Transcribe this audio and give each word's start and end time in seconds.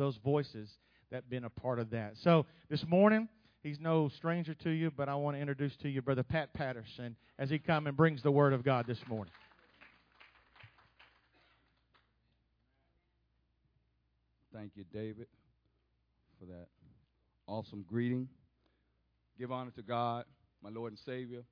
those 0.00 0.16
voices 0.24 0.70
that 1.12 1.28
been 1.28 1.44
a 1.44 1.50
part 1.50 1.78
of 1.78 1.90
that. 1.90 2.14
So 2.22 2.46
this 2.70 2.84
morning, 2.88 3.28
he's 3.62 3.78
no 3.78 4.08
stranger 4.08 4.54
to 4.54 4.70
you, 4.70 4.90
but 4.90 5.08
I 5.08 5.14
want 5.14 5.36
to 5.36 5.40
introduce 5.40 5.76
to 5.82 5.88
you 5.88 6.00
Brother 6.00 6.22
Pat 6.22 6.54
Patterson 6.54 7.16
as 7.38 7.50
he 7.50 7.58
comes 7.58 7.86
and 7.86 7.96
brings 7.96 8.22
the 8.22 8.30
Word 8.30 8.54
of 8.54 8.64
God 8.64 8.86
this 8.86 8.98
morning. 9.06 9.32
Thank 14.54 14.72
you, 14.74 14.84
David, 14.92 15.26
for 16.38 16.46
that 16.46 16.66
awesome 17.46 17.84
greeting. 17.86 18.28
Give 19.38 19.52
honor 19.52 19.70
to 19.72 19.82
God, 19.82 20.24
my 20.62 20.70
Lord 20.70 20.92
and 20.92 20.98
Savior. 20.98 21.42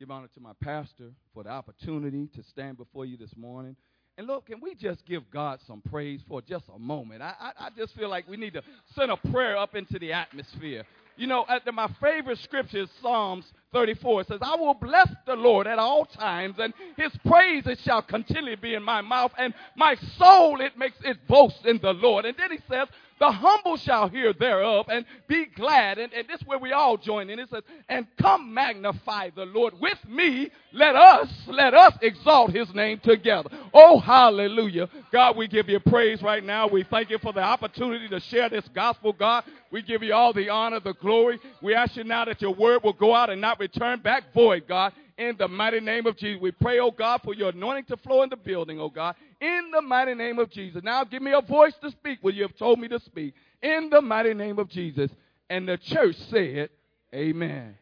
Give 0.00 0.10
honor 0.10 0.28
to 0.34 0.40
my 0.40 0.52
pastor 0.60 1.12
for 1.32 1.44
the 1.44 1.50
opportunity 1.50 2.28
to 2.34 2.42
stand 2.42 2.76
before 2.76 3.06
you 3.06 3.16
this 3.16 3.36
morning. 3.36 3.76
And 4.16 4.28
look, 4.28 4.46
can 4.46 4.60
we 4.60 4.74
just 4.76 5.04
give 5.06 5.28
God 5.32 5.58
some 5.66 5.82
praise 5.90 6.20
for 6.28 6.40
just 6.40 6.64
a 6.74 6.78
moment? 6.78 7.20
I, 7.20 7.34
I, 7.40 7.66
I 7.66 7.68
just 7.76 7.96
feel 7.96 8.08
like 8.08 8.28
we 8.28 8.36
need 8.36 8.54
to 8.54 8.62
send 8.94 9.10
a 9.10 9.16
prayer 9.16 9.56
up 9.56 9.74
into 9.74 9.98
the 9.98 10.12
atmosphere. 10.12 10.84
You 11.16 11.26
know, 11.28 11.46
my 11.72 11.88
favorite 12.00 12.38
scripture 12.38 12.82
is 12.82 12.88
Psalms 13.00 13.44
34. 13.72 14.22
It 14.22 14.28
says, 14.28 14.38
I 14.42 14.56
will 14.56 14.74
bless 14.74 15.08
the 15.26 15.34
Lord 15.34 15.66
at 15.66 15.78
all 15.78 16.04
times, 16.06 16.56
and 16.58 16.74
his 16.96 17.12
praises 17.24 17.78
shall 17.84 18.02
continually 18.02 18.56
be 18.56 18.74
in 18.74 18.82
my 18.82 19.00
mouth, 19.00 19.32
and 19.38 19.54
my 19.76 19.96
soul 20.18 20.60
it 20.60 20.76
makes 20.76 20.96
it 21.04 21.16
boast 21.28 21.64
in 21.66 21.78
the 21.78 21.92
Lord. 21.92 22.24
And 22.24 22.36
then 22.36 22.50
he 22.50 22.58
says, 22.68 22.88
the 23.18 23.30
humble 23.30 23.76
shall 23.76 24.08
hear 24.08 24.32
thereof 24.32 24.86
and 24.88 25.04
be 25.28 25.46
glad. 25.46 25.98
And, 25.98 26.12
and 26.12 26.26
this 26.28 26.40
is 26.40 26.46
where 26.46 26.58
we 26.58 26.72
all 26.72 26.96
join 26.96 27.30
in. 27.30 27.38
It 27.38 27.48
says, 27.48 27.62
and 27.88 28.06
come 28.20 28.52
magnify 28.52 29.30
the 29.30 29.44
Lord 29.46 29.74
with 29.80 29.98
me. 30.08 30.50
Let 30.72 30.96
us, 30.96 31.28
let 31.46 31.74
us 31.74 31.94
exalt 32.02 32.50
his 32.50 32.72
name 32.74 33.00
together. 33.00 33.50
Oh, 33.72 33.98
hallelujah. 33.98 34.88
God, 35.12 35.36
we 35.36 35.46
give 35.46 35.68
you 35.68 35.78
praise 35.80 36.22
right 36.22 36.42
now. 36.42 36.66
We 36.66 36.84
thank 36.84 37.10
you 37.10 37.18
for 37.18 37.32
the 37.32 37.42
opportunity 37.42 38.08
to 38.08 38.20
share 38.20 38.48
this 38.48 38.66
gospel, 38.74 39.12
God. 39.12 39.44
We 39.70 39.82
give 39.82 40.02
you 40.02 40.14
all 40.14 40.32
the 40.32 40.50
honor, 40.50 40.80
the 40.80 40.94
glory. 40.94 41.38
We 41.62 41.74
ask 41.74 41.96
you 41.96 42.04
now 42.04 42.24
that 42.24 42.42
your 42.42 42.54
word 42.54 42.82
will 42.82 42.92
go 42.92 43.14
out 43.14 43.30
and 43.30 43.40
not 43.40 43.60
return 43.60 44.00
back 44.00 44.32
void, 44.34 44.64
God 44.68 44.92
in 45.16 45.36
the 45.38 45.48
mighty 45.48 45.80
name 45.80 46.06
of 46.06 46.16
Jesus. 46.16 46.40
We 46.40 46.50
pray, 46.50 46.80
oh 46.80 46.90
God, 46.90 47.20
for 47.22 47.34
your 47.34 47.50
anointing 47.50 47.84
to 47.84 47.96
flow 47.98 48.22
in 48.22 48.30
the 48.30 48.36
building, 48.36 48.80
oh 48.80 48.88
God, 48.88 49.14
in 49.44 49.70
the 49.72 49.82
mighty 49.82 50.14
name 50.14 50.38
of 50.38 50.50
Jesus. 50.50 50.82
Now 50.82 51.04
give 51.04 51.22
me 51.22 51.32
a 51.32 51.42
voice 51.42 51.74
to 51.82 51.90
speak 51.90 52.18
where 52.22 52.32
you 52.32 52.42
have 52.42 52.56
told 52.56 52.78
me 52.78 52.88
to 52.88 52.98
speak, 53.00 53.34
in 53.62 53.90
the 53.90 54.00
mighty 54.00 54.32
name 54.32 54.58
of 54.58 54.70
Jesus. 54.70 55.10
And 55.50 55.68
the 55.68 55.76
church 55.76 56.16
said, 56.30 56.70
Amen. 57.14 57.76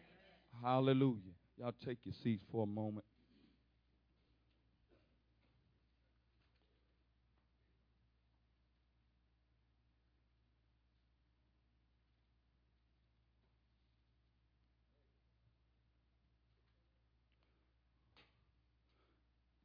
Hallelujah. 0.63 1.19
Y'all 1.59 1.75
take 1.87 1.99
your 2.05 2.15
seats 2.25 2.43
for 2.51 2.65
a 2.65 2.67
moment. 2.67 3.05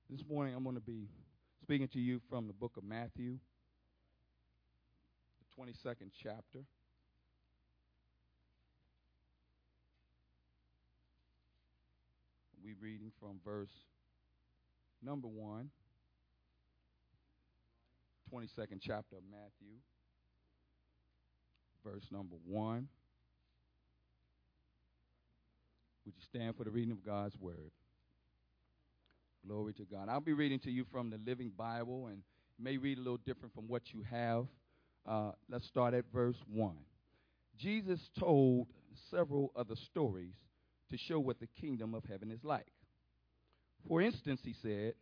This 0.09 0.21
morning 0.29 0.55
I'm 0.55 0.63
going 0.63 0.75
to 0.75 0.81
be 0.81 1.07
speaking 1.67 1.89
to 1.89 1.99
you 1.99 2.21
from 2.29 2.47
the 2.47 2.53
book 2.53 2.77
of 2.77 2.83
Matthew, 2.85 3.37
the 5.57 5.61
22nd 5.61 6.11
chapter. 6.23 6.59
We're 12.63 12.77
reading 12.81 13.11
from 13.19 13.41
verse 13.43 13.67
number 15.03 15.27
1, 15.27 15.69
22nd 18.33 18.79
chapter 18.79 19.17
of 19.17 19.23
Matthew, 19.29 19.75
verse 21.83 22.05
number 22.09 22.37
1. 22.45 22.87
Would 26.05 26.15
you 26.15 26.23
stand 26.23 26.55
for 26.55 26.63
the 26.63 26.71
reading 26.71 26.93
of 26.93 27.03
God's 27.03 27.35
word? 27.37 27.71
Glory 29.47 29.71
to 29.73 29.85
God. 29.85 30.09
I'll 30.09 30.19
be 30.19 30.33
reading 30.33 30.59
to 30.59 30.71
you 30.71 30.83
from 30.91 31.09
the 31.09 31.19
Living 31.25 31.53
Bible 31.57 32.07
and 32.07 32.21
may 32.59 32.75
read 32.75 32.97
a 32.97 33.01
little 33.01 33.19
different 33.25 33.55
from 33.55 33.69
what 33.69 33.93
you 33.93 34.03
have. 34.09 34.45
Uh, 35.07 35.31
let's 35.49 35.65
start 35.67 35.93
at 35.93 36.03
verse 36.13 36.35
1. 36.51 36.75
Jesus 37.57 38.09
told 38.19 38.67
several 39.09 39.53
other 39.55 39.75
stories 39.75 40.33
to 40.91 40.97
show 40.97 41.17
what 41.17 41.39
the 41.39 41.47
kingdom 41.61 41.93
of 41.93 42.03
heaven 42.03 42.29
is 42.29 42.43
like. 42.43 42.67
For 43.87 44.01
instance, 44.01 44.41
he 44.43 44.53
said, 44.61 44.95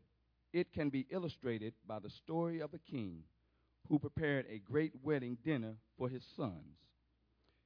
it 0.54 0.72
can 0.74 0.90
be 0.90 1.08
illustrated 1.10 1.74
by 1.88 1.98
the 1.98 2.12
story 2.12 2.60
of 2.60 2.72
a 2.76 2.92
king 2.92 3.24
who 3.90 3.98
prepared 3.98 4.46
a 4.48 4.60
great 4.60 4.94
wedding 5.02 5.40
dinner 5.44 5.74
for 5.98 6.08
his 6.08 6.24
sons. 6.36 6.78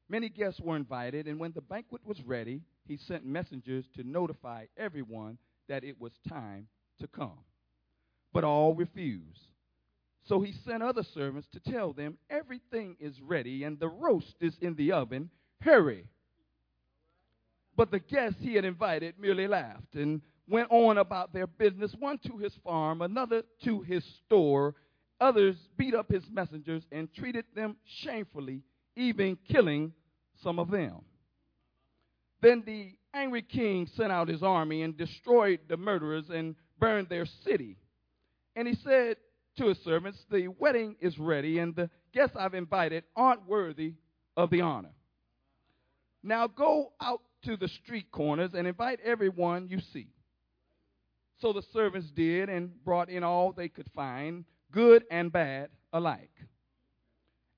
Many 0.08 0.30
guests 0.30 0.62
were 0.62 0.78
invited, 0.78 1.28
and 1.28 1.40
when 1.40 1.52
the 1.52 1.62
banquet 1.62 2.06
was 2.06 2.22
ready, 2.24 2.62
he 2.88 2.96
sent 2.96 3.26
messengers 3.26 3.86
to 3.98 4.04
notify 4.04 4.68
everyone 4.78 5.38
that 5.70 5.84
it 5.84 6.00
was 6.00 6.12
time 6.28 6.68
to 7.00 7.08
come. 7.08 7.40
But 8.34 8.44
all 8.44 8.76
refused. 8.76 9.40
So 10.28 10.42
he 10.42 10.54
sent 10.66 10.84
other 10.84 11.04
servants 11.04 11.48
to 11.54 11.60
tell 11.60 11.94
them, 11.94 12.18
Everything 12.30 12.98
is 13.00 13.20
ready, 13.22 13.64
and 13.64 13.80
the 13.80 13.88
roast 13.88 14.36
is 14.42 14.56
in 14.62 14.76
the 14.76 14.92
oven. 14.92 15.30
Hurry. 15.62 16.06
But 17.76 17.92
the 17.92 18.00
guests 18.00 18.40
he 18.42 18.56
had 18.56 18.66
invited 18.66 19.16
merely 19.18 19.48
laughed 19.48 19.96
and 19.96 20.22
went 20.48 20.68
on 20.70 20.98
about 20.98 21.34
their 21.34 21.48
business, 21.48 21.96
one 21.98 22.20
to 22.28 22.38
his 22.38 22.54
farm, 22.64 23.02
another 23.02 23.44
to 23.64 23.82
his 23.82 24.04
store. 24.26 24.76
Others 25.22 25.56
beat 25.78 25.96
up 25.96 26.12
his 26.12 26.24
messengers 26.32 26.84
and 26.92 27.14
treated 27.14 27.46
them 27.56 27.78
shamefully, 27.86 28.64
even 28.96 29.38
killing 29.50 29.94
some 30.44 30.60
of 30.60 30.70
them. 30.72 31.02
Then 32.42 32.64
the 32.66 32.94
angry 33.14 33.42
king 33.42 33.88
sent 33.96 34.12
out 34.12 34.28
his 34.28 34.44
army 34.44 34.84
and 34.84 34.98
destroyed 34.98 35.60
the 35.68 35.78
murderers 35.78 36.30
and 36.30 36.56
burned 36.80 37.10
their 37.10 37.26
city. 37.44 37.78
And 38.56 38.68
he 38.68 38.76
said 38.76 39.18
to 39.58 39.68
his 39.68 39.78
servants, 39.80 40.20
The 40.30 40.48
wedding 40.48 40.96
is 41.00 41.18
ready, 41.18 41.60
and 41.60 41.76
the 41.76 41.90
guests 42.14 42.36
I've 42.38 42.54
invited 42.54 43.04
aren't 43.16 43.48
worthy 43.48 43.94
of 44.36 44.50
the 44.50 44.62
honor. 44.62 44.94
Now 46.24 46.48
go 46.48 46.94
out 47.02 47.22
to 47.46 47.56
the 47.58 47.68
street 47.68 48.12
corners 48.12 48.52
and 48.54 48.68
invite 48.68 49.00
everyone 49.04 49.68
you 49.70 49.80
see. 49.94 50.08
So 51.40 51.54
the 51.54 51.64
servants 51.74 52.10
did 52.12 52.50
and 52.50 52.84
brought 52.84 53.10
in 53.10 53.24
all 53.24 53.54
they 53.54 53.70
could 53.70 53.90
find, 53.96 54.44
good 54.72 55.06
and 55.10 55.32
bad 55.32 55.70
alike. 55.94 56.32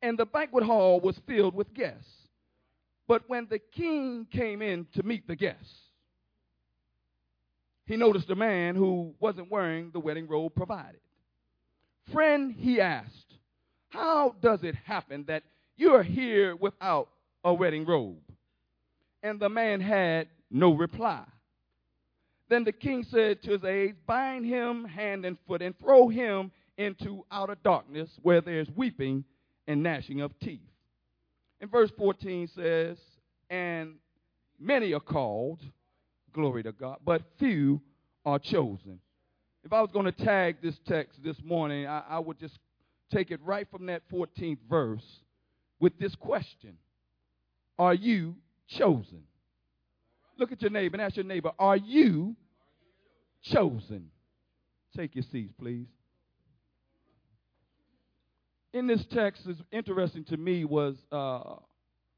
And 0.03 0.17
the 0.17 0.25
banquet 0.25 0.63
hall 0.63 0.99
was 0.99 1.19
filled 1.27 1.55
with 1.55 1.73
guests. 1.73 2.20
But 3.11 3.27
when 3.27 3.47
the 3.49 3.59
king 3.59 4.25
came 4.31 4.61
in 4.61 4.87
to 4.93 5.03
meet 5.03 5.27
the 5.27 5.35
guests, 5.35 5.81
he 7.85 7.97
noticed 7.97 8.29
a 8.29 8.37
man 8.37 8.77
who 8.77 9.13
wasn't 9.19 9.51
wearing 9.51 9.91
the 9.91 9.99
wedding 9.99 10.29
robe 10.29 10.55
provided. 10.55 11.01
Friend, 12.13 12.55
he 12.57 12.79
asked, 12.79 13.35
How 13.89 14.33
does 14.41 14.63
it 14.63 14.75
happen 14.75 15.25
that 15.27 15.43
you're 15.75 16.03
here 16.03 16.55
without 16.55 17.09
a 17.43 17.53
wedding 17.53 17.85
robe? 17.85 18.15
And 19.21 19.41
the 19.41 19.49
man 19.49 19.81
had 19.81 20.29
no 20.49 20.71
reply. 20.71 21.25
Then 22.47 22.63
the 22.63 22.71
king 22.71 23.03
said 23.03 23.43
to 23.43 23.51
his 23.51 23.65
aides, 23.65 23.97
Bind 24.07 24.45
him 24.45 24.85
hand 24.85 25.25
and 25.25 25.37
foot 25.49 25.61
and 25.61 25.77
throw 25.77 26.07
him 26.07 26.49
into 26.77 27.25
outer 27.29 27.57
darkness 27.61 28.09
where 28.21 28.39
there's 28.39 28.69
weeping 28.73 29.25
and 29.67 29.83
gnashing 29.83 30.21
of 30.21 30.31
teeth. 30.39 30.61
And 31.61 31.69
verse 31.69 31.91
14 31.95 32.49
says, 32.55 32.97
And 33.49 33.95
many 34.59 34.93
are 34.93 34.99
called, 34.99 35.61
glory 36.33 36.63
to 36.63 36.71
God, 36.71 36.97
but 37.05 37.21
few 37.37 37.79
are 38.25 38.39
chosen. 38.39 38.99
If 39.63 39.71
I 39.71 39.79
was 39.79 39.91
going 39.91 40.07
to 40.07 40.11
tag 40.11 40.57
this 40.63 40.77
text 40.87 41.23
this 41.23 41.37
morning, 41.43 41.85
I, 41.85 42.03
I 42.09 42.19
would 42.19 42.39
just 42.39 42.57
take 43.13 43.29
it 43.29 43.39
right 43.43 43.67
from 43.69 43.85
that 43.85 44.01
14th 44.11 44.57
verse 44.67 45.05
with 45.79 45.97
this 45.99 46.15
question 46.15 46.77
Are 47.77 47.93
you 47.93 48.35
chosen? 48.67 49.23
Look 50.39 50.51
at 50.51 50.63
your 50.63 50.71
neighbor 50.71 50.95
and 50.95 51.01
ask 51.03 51.15
your 51.15 51.25
neighbor, 51.25 51.51
Are 51.59 51.77
you 51.77 52.35
chosen? 53.43 54.09
Take 54.97 55.15
your 55.15 55.25
seats, 55.31 55.53
please 55.59 55.87
in 58.73 58.87
this 58.87 59.03
text 59.11 59.47
is 59.47 59.57
interesting 59.71 60.23
to 60.25 60.37
me 60.37 60.65
was 60.65 60.95
uh, 61.11 61.55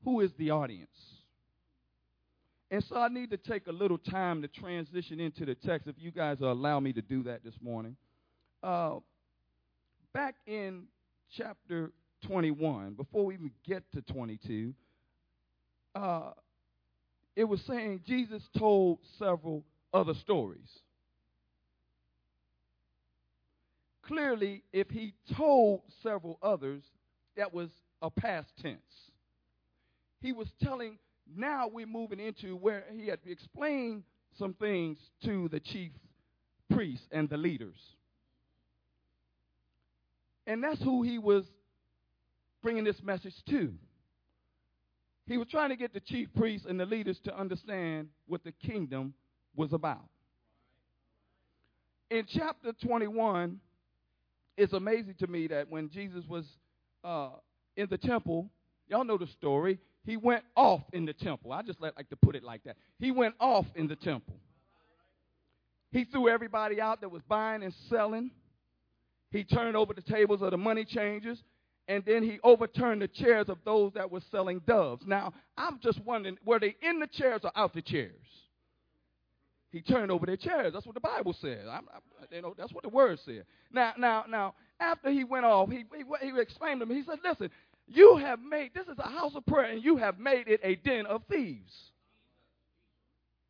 who 0.03 0.21
is 0.21 0.31
the 0.37 0.51
audience? 0.51 0.89
And 2.71 2.83
so 2.89 2.95
I 2.95 3.07
need 3.07 3.29
to 3.31 3.37
take 3.37 3.67
a 3.67 3.71
little 3.71 3.97
time 3.97 4.41
to 4.41 4.47
transition 4.47 5.19
into 5.19 5.45
the 5.45 5.55
text, 5.55 5.87
if 5.87 5.95
you 5.99 6.11
guys 6.11 6.41
allow 6.41 6.79
me 6.79 6.93
to 6.93 7.01
do 7.01 7.23
that 7.23 7.43
this 7.43 7.53
morning. 7.61 7.95
Uh, 8.63 8.95
back 10.13 10.35
in 10.47 10.85
chapter 11.35 11.91
21, 12.25 12.93
before 12.93 13.25
we 13.25 13.35
even 13.35 13.51
get 13.67 13.83
to 13.93 14.01
22, 14.01 14.73
uh, 15.95 16.31
it 17.35 17.43
was 17.43 17.61
saying 17.67 18.01
Jesus 18.07 18.41
told 18.57 18.99
several 19.19 19.63
other 19.93 20.13
stories. 20.15 20.69
Clearly, 24.07 24.63
if 24.73 24.89
he 24.89 25.13
told 25.35 25.81
several 26.01 26.37
others, 26.41 26.83
that 27.37 27.53
was 27.53 27.69
a 28.01 28.09
past 28.09 28.49
tense. 28.61 28.79
He 30.19 30.33
was 30.33 30.47
telling, 30.61 30.97
now 31.35 31.67
we're 31.71 31.85
moving 31.85 32.19
into 32.19 32.55
where 32.55 32.83
he 32.93 33.07
had 33.07 33.19
explained 33.25 34.03
some 34.37 34.53
things 34.53 34.97
to 35.23 35.47
the 35.49 35.59
chief 35.59 35.91
priests 36.69 37.07
and 37.11 37.29
the 37.29 37.37
leaders. 37.37 37.77
And 40.45 40.63
that's 40.63 40.81
who 40.81 41.03
he 41.03 41.17
was 41.17 41.45
bringing 42.61 42.83
this 42.83 43.01
message 43.01 43.35
to. 43.49 43.73
He 45.25 45.37
was 45.37 45.47
trying 45.47 45.69
to 45.69 45.77
get 45.77 45.93
the 45.93 46.01
chief 46.01 46.27
priests 46.35 46.67
and 46.67 46.77
the 46.77 46.85
leaders 46.85 47.19
to 47.23 47.37
understand 47.37 48.09
what 48.27 48.43
the 48.43 48.51
kingdom 48.51 49.13
was 49.55 49.71
about. 49.71 50.03
In 52.09 52.25
chapter 52.27 52.73
21, 52.85 53.59
it's 54.57 54.73
amazing 54.73 55.15
to 55.19 55.27
me 55.27 55.47
that 55.47 55.69
when 55.69 55.89
Jesus 55.89 56.23
was 56.27 56.45
uh, 57.03 57.29
in 57.75 57.87
the 57.89 57.97
temple, 57.97 58.49
y'all 58.87 59.03
know 59.03 59.17
the 59.17 59.27
story. 59.27 59.79
He 60.05 60.17
went 60.17 60.43
off 60.55 60.81
in 60.91 61.05
the 61.05 61.13
temple. 61.13 61.51
I 61.53 61.61
just 61.61 61.79
like 61.79 62.09
to 62.09 62.15
put 62.15 62.35
it 62.35 62.43
like 62.43 62.63
that. 62.65 62.75
He 62.99 63.11
went 63.11 63.35
off 63.39 63.65
in 63.75 63.87
the 63.87 63.95
temple. 63.95 64.35
He 65.91 66.05
threw 66.05 66.27
everybody 66.27 66.81
out 66.81 67.01
that 67.01 67.09
was 67.09 67.21
buying 67.27 67.63
and 67.63 67.73
selling. 67.89 68.31
He 69.31 69.43
turned 69.43 69.77
over 69.77 69.93
the 69.93 70.01
tables 70.01 70.41
of 70.41 70.51
the 70.51 70.57
money 70.57 70.85
changers 70.85 71.41
and 71.87 72.03
then 72.05 72.23
he 72.23 72.39
overturned 72.43 73.01
the 73.01 73.07
chairs 73.07 73.49
of 73.49 73.57
those 73.65 73.91
that 73.93 74.09
were 74.09 74.21
selling 74.31 74.61
doves. 74.65 75.03
Now, 75.05 75.33
I'm 75.57 75.79
just 75.81 75.99
wondering, 76.05 76.37
were 76.45 76.59
they 76.59 76.75
in 76.81 76.99
the 76.99 77.07
chairs 77.07 77.41
or 77.43 77.51
out 77.55 77.73
the 77.73 77.81
chairs? 77.81 78.11
He 79.73 79.81
turned 79.81 80.11
over 80.11 80.25
their 80.25 80.37
chairs. 80.37 80.71
That's 80.71 80.85
what 80.85 80.95
the 80.95 81.01
Bible 81.01 81.35
says. 81.41 81.67
I, 81.69 81.79
you 82.31 82.41
know, 82.41 82.55
that's 82.57 82.71
what 82.71 82.83
the 82.83 82.89
word 82.89 83.19
said. 83.25 83.43
Now, 83.73 83.93
now, 83.97 84.23
now, 84.29 84.53
after 84.79 85.09
he 85.09 85.25
went 85.25 85.45
off, 85.45 85.69
he, 85.69 85.83
he, 85.93 86.27
he 86.31 86.39
explained 86.39 86.79
to 86.79 86.85
me. 86.85 86.95
He 86.95 87.03
said, 87.03 87.19
"Listen, 87.23 87.49
you 87.87 88.17
have 88.17 88.39
made 88.39 88.73
this 88.73 88.87
is 88.87 88.97
a 88.99 89.09
house 89.09 89.33
of 89.35 89.45
prayer, 89.45 89.71
and 89.71 89.83
you 89.83 89.97
have 89.97 90.19
made 90.19 90.47
it 90.47 90.61
a 90.63 90.75
den 90.75 91.05
of 91.07 91.23
thieves." 91.29 91.73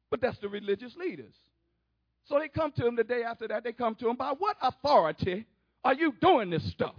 But 0.10 0.22
that's 0.22 0.40
the 0.40 0.48
religious 0.48 0.96
leaders. 0.96 1.34
So 2.26 2.40
they 2.40 2.48
come 2.48 2.72
to 2.74 2.88
him 2.88 2.96
the 2.96 3.04
day 3.04 3.24
after 3.24 3.48
that. 3.50 3.64
They 3.64 3.74
come 3.74 3.96
to 3.96 4.10
him 4.10 4.16
by 4.16 4.34
what 4.38 4.56
authority 4.62 5.46
are 5.84 5.94
you 5.94 6.14
doing 6.22 6.50
this 6.50 6.64
stuff? 6.72 6.96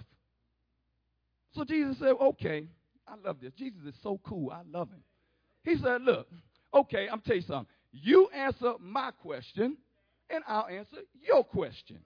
So 1.55 1.65
Jesus 1.65 1.97
said, 1.99 2.15
okay, 2.20 2.67
I 3.06 3.15
love 3.25 3.37
this. 3.41 3.53
Jesus 3.56 3.81
is 3.87 3.94
so 4.03 4.20
cool. 4.25 4.50
I 4.50 4.62
love 4.70 4.91
him. 4.91 5.03
He 5.62 5.77
said, 5.79 6.03
look, 6.03 6.29
okay, 6.75 7.09
I'm 7.11 7.20
tell 7.20 7.37
you 7.37 7.43
something. 7.43 7.67
You 7.96 8.29
answer 8.35 8.75
my 8.81 9.12
question, 9.23 9.76
and 10.29 10.43
I'll 10.49 10.67
answer 10.67 10.99
your 11.23 11.44
question. 11.44 12.00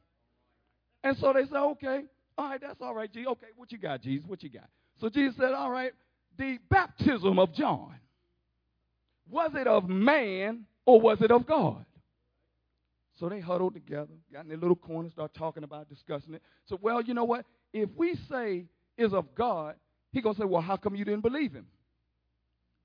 And 1.02 1.16
so 1.16 1.32
they 1.32 1.44
said, 1.44 1.56
okay, 1.56 2.04
all 2.36 2.50
right, 2.50 2.60
that's 2.60 2.80
all 2.80 2.94
right, 2.94 3.10
Jesus. 3.10 3.30
Okay, 3.32 3.46
what 3.56 3.72
you 3.72 3.78
got, 3.78 4.02
Jesus? 4.02 4.28
What 4.28 4.42
you 4.42 4.50
got? 4.50 4.68
So 5.00 5.08
Jesus 5.08 5.34
said, 5.38 5.52
all 5.52 5.70
right, 5.70 5.92
the 6.36 6.58
baptism 6.70 7.38
of 7.38 7.54
John, 7.54 7.94
was 9.30 9.52
it 9.54 9.66
of 9.66 9.88
man 9.88 10.64
or 10.84 11.00
was 11.00 11.18
it 11.22 11.30
of 11.30 11.46
God? 11.46 11.84
So 13.18 13.28
they 13.28 13.40
huddled 13.40 13.74
together, 13.74 14.12
got 14.32 14.42
in 14.42 14.48
their 14.48 14.58
little 14.58 14.76
corner, 14.76 15.10
start 15.10 15.32
talking 15.34 15.64
about 15.64 15.88
discussing 15.88 16.34
it. 16.34 16.42
So, 16.66 16.78
well, 16.80 17.00
you 17.00 17.14
know 17.14 17.24
what? 17.24 17.44
If 17.72 17.88
we 17.96 18.16
say 18.30 18.66
is 18.96 19.12
of 19.12 19.34
God, 19.34 19.74
he 20.12 20.20
going 20.20 20.34
to 20.36 20.42
say, 20.42 20.46
well, 20.46 20.62
how 20.62 20.76
come 20.76 20.94
you 20.94 21.04
didn't 21.04 21.22
believe 21.22 21.52
him? 21.52 21.66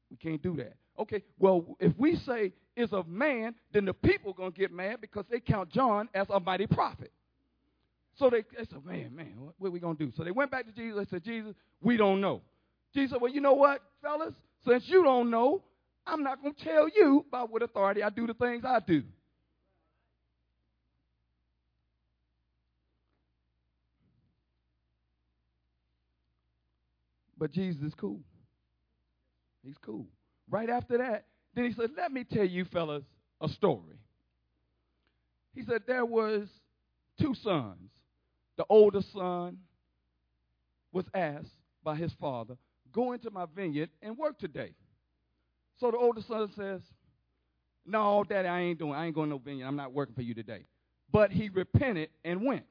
We 0.09 0.17
can't 0.17 0.41
do 0.41 0.55
that. 0.57 0.73
Okay, 0.99 1.23
well, 1.39 1.75
if 1.79 1.93
we 1.97 2.15
say 2.17 2.53
is 2.75 2.93
of 2.93 3.07
man, 3.07 3.55
then 3.71 3.85
the 3.85 3.93
people 3.93 4.31
are 4.31 4.35
going 4.35 4.51
to 4.51 4.59
get 4.59 4.71
mad 4.71 5.01
because 5.01 5.25
they 5.29 5.39
count 5.39 5.69
John 5.69 6.09
as 6.13 6.27
a 6.29 6.39
mighty 6.39 6.67
prophet. 6.67 7.11
So 8.15 8.29
they, 8.29 8.43
they 8.57 8.65
said, 8.65 8.85
man, 8.85 9.15
man, 9.15 9.33
what, 9.39 9.55
what 9.57 9.67
are 9.69 9.71
we 9.71 9.79
going 9.79 9.97
to 9.97 10.05
do? 10.05 10.11
So 10.15 10.23
they 10.23 10.31
went 10.31 10.51
back 10.51 10.65
to 10.67 10.71
Jesus. 10.71 10.99
They 10.99 11.15
said, 11.15 11.23
Jesus, 11.23 11.55
we 11.81 11.97
don't 11.97 12.21
know. 12.21 12.41
Jesus 12.93 13.11
said, 13.11 13.21
well, 13.21 13.31
you 13.31 13.41
know 13.41 13.53
what, 13.53 13.81
fellas? 14.01 14.33
Since 14.67 14.83
you 14.87 15.03
don't 15.03 15.31
know, 15.31 15.63
I'm 16.05 16.23
not 16.23 16.41
going 16.41 16.53
to 16.53 16.63
tell 16.63 16.87
you 16.87 17.25
by 17.31 17.41
what 17.41 17.63
authority 17.63 18.03
I 18.03 18.09
do 18.09 18.27
the 18.27 18.33
things 18.33 18.63
I 18.65 18.79
do. 18.85 19.03
But 27.37 27.51
Jesus 27.51 27.81
is 27.81 27.93
cool. 27.95 28.19
He's 29.65 29.75
cool. 29.83 30.05
Right 30.53 30.69
after 30.69 30.99
that, 30.99 31.25
then 31.55 31.65
he 31.65 31.73
said, 31.73 31.89
Let 31.97 32.11
me 32.11 32.23
tell 32.23 32.45
you, 32.45 32.65
fellas, 32.65 33.03
a 33.41 33.49
story. 33.49 33.97
He 35.55 35.63
said, 35.63 35.81
There 35.87 36.05
was 36.05 36.47
two 37.19 37.33
sons. 37.33 37.89
The 38.57 38.65
older 38.69 39.01
son 39.13 39.57
was 40.91 41.05
asked 41.15 41.49
by 41.83 41.95
his 41.95 42.11
father, 42.21 42.55
Go 42.91 43.13
into 43.13 43.31
my 43.31 43.47
vineyard 43.55 43.89
and 44.03 44.15
work 44.15 44.37
today. 44.37 44.75
So 45.79 45.89
the 45.89 45.97
older 45.97 46.21
son 46.27 46.51
says, 46.55 46.81
No, 47.83 48.23
daddy, 48.23 48.47
I 48.47 48.61
ain't 48.61 48.77
doing 48.77 48.93
I 48.93 49.07
ain't 49.07 49.15
going 49.15 49.29
to 49.29 49.37
no 49.37 49.41
vineyard. 49.43 49.65
I'm 49.65 49.75
not 49.75 49.91
working 49.91 50.13
for 50.13 50.21
you 50.21 50.35
today. 50.35 50.67
But 51.11 51.31
he 51.31 51.49
repented 51.49 52.09
and 52.23 52.45
went. 52.45 52.65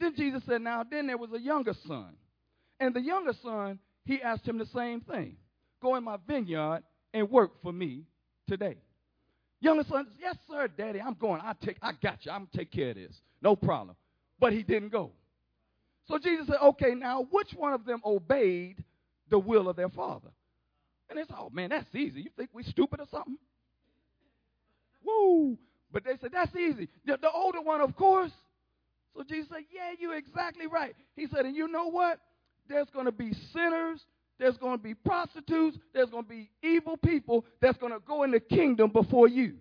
Then 0.00 0.14
Jesus 0.16 0.42
said, 0.48 0.62
Now 0.62 0.82
then 0.90 1.06
there 1.06 1.18
was 1.18 1.34
a 1.34 1.38
younger 1.38 1.74
son. 1.86 2.14
And 2.80 2.94
the 2.94 3.02
younger 3.02 3.34
son 3.42 3.78
he 4.06 4.22
asked 4.22 4.48
him 4.48 4.56
the 4.56 4.68
same 4.74 5.02
thing 5.02 5.36
Go 5.82 5.96
in 5.96 6.04
my 6.04 6.16
vineyard 6.26 6.82
and 7.14 7.30
work 7.30 7.52
for 7.62 7.72
me 7.72 8.02
today. 8.46 8.76
Younger 9.60 9.84
son, 9.88 10.06
yes, 10.20 10.36
sir, 10.50 10.68
daddy, 10.68 11.00
I'm 11.00 11.14
going. 11.14 11.40
I 11.42 11.54
take 11.64 11.78
I 11.80 11.92
got 12.02 12.26
you. 12.26 12.32
I'm 12.32 12.46
take 12.54 12.70
care 12.70 12.90
of 12.90 12.96
this. 12.96 13.18
No 13.40 13.56
problem. 13.56 13.96
But 14.38 14.52
he 14.52 14.62
didn't 14.62 14.90
go. 14.90 15.12
So 16.06 16.18
Jesus 16.18 16.48
said, 16.48 16.58
Okay, 16.62 16.94
now 16.94 17.26
which 17.30 17.52
one 17.54 17.72
of 17.72 17.86
them 17.86 18.02
obeyed 18.04 18.84
the 19.30 19.38
will 19.38 19.70
of 19.70 19.76
their 19.76 19.88
father? 19.88 20.28
And 21.08 21.18
said, 21.18 21.36
Oh 21.38 21.48
man, 21.50 21.70
that's 21.70 21.94
easy. 21.94 22.20
You 22.20 22.30
think 22.36 22.50
we 22.52 22.62
stupid 22.64 23.00
or 23.00 23.06
something? 23.10 23.38
Woo! 25.02 25.56
But 25.90 26.04
they 26.04 26.18
said, 26.20 26.30
That's 26.32 26.54
easy. 26.54 26.88
The, 27.06 27.16
the 27.16 27.30
older 27.30 27.62
one, 27.62 27.80
of 27.80 27.96
course. 27.96 28.32
So 29.16 29.22
Jesus 29.22 29.48
said, 29.48 29.64
Yeah, 29.72 29.92
you're 29.98 30.16
exactly 30.16 30.66
right. 30.66 30.94
He 31.16 31.26
said, 31.26 31.46
And 31.46 31.56
you 31.56 31.68
know 31.68 31.86
what? 31.86 32.18
there's 32.68 32.88
going 32.90 33.06
to 33.06 33.12
be 33.12 33.32
sinners, 33.52 34.00
there's 34.38 34.56
going 34.56 34.78
to 34.78 34.82
be 34.82 34.94
prostitutes, 34.94 35.78
there's 35.92 36.10
going 36.10 36.24
to 36.24 36.28
be 36.28 36.50
evil 36.62 36.96
people 36.96 37.44
that's 37.60 37.78
going 37.78 37.92
to 37.92 38.00
go 38.00 38.22
in 38.24 38.30
the 38.30 38.40
kingdom 38.40 38.90
before 38.90 39.28
you. 39.28 39.54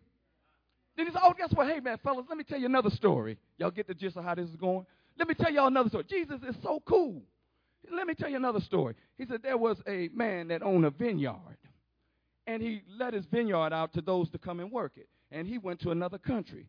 Then 0.95 1.07
he 1.07 1.11
said, 1.11 1.21
Oh, 1.23 1.33
guess 1.37 1.51
what? 1.53 1.67
Hey, 1.67 1.79
man, 1.79 1.97
fellas, 2.03 2.25
let 2.29 2.37
me 2.37 2.43
tell 2.43 2.59
you 2.59 2.65
another 2.65 2.89
story. 2.89 3.37
Y'all 3.57 3.71
get 3.71 3.87
the 3.87 3.93
gist 3.93 4.17
of 4.17 4.23
how 4.23 4.35
this 4.35 4.49
is 4.49 4.55
going? 4.55 4.85
Let 5.17 5.27
me 5.27 5.35
tell 5.35 5.51
y'all 5.51 5.67
another 5.67 5.89
story. 5.89 6.05
Jesus 6.09 6.39
is 6.47 6.55
so 6.63 6.81
cool. 6.85 7.21
Let 7.91 8.07
me 8.07 8.13
tell 8.13 8.29
you 8.29 8.37
another 8.37 8.61
story. 8.61 8.95
He 9.17 9.25
said 9.25 9.41
there 9.43 9.57
was 9.57 9.77
a 9.87 10.09
man 10.13 10.47
that 10.47 10.63
owned 10.63 10.85
a 10.85 10.89
vineyard, 10.89 11.57
and 12.47 12.61
he 12.61 12.81
let 12.97 13.13
his 13.13 13.25
vineyard 13.25 13.73
out 13.73 13.93
to 13.93 14.01
those 14.01 14.29
to 14.31 14.37
come 14.37 14.59
and 14.59 14.71
work 14.71 14.93
it. 14.95 15.07
And 15.31 15.47
he 15.47 15.57
went 15.57 15.81
to 15.81 15.91
another 15.91 16.17
country. 16.17 16.67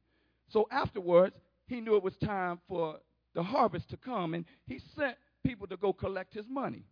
So 0.49 0.67
afterwards, 0.71 1.37
he 1.67 1.81
knew 1.81 1.97
it 1.97 2.03
was 2.03 2.17
time 2.17 2.61
for 2.69 2.99
the 3.35 3.43
harvest 3.43 3.91
to 3.91 3.97
come, 3.97 4.35
and 4.35 4.45
he 4.67 4.81
sent 4.97 5.17
people 5.45 5.67
to 5.69 5.77
go 5.77 5.93
collect 5.93 6.35
his 6.35 6.47
money. 6.49 6.85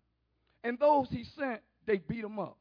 And 0.64 0.78
those 0.78 1.08
he 1.10 1.24
sent, 1.38 1.60
they 1.86 1.98
beat 1.98 2.24
him 2.24 2.38
up. 2.38 2.58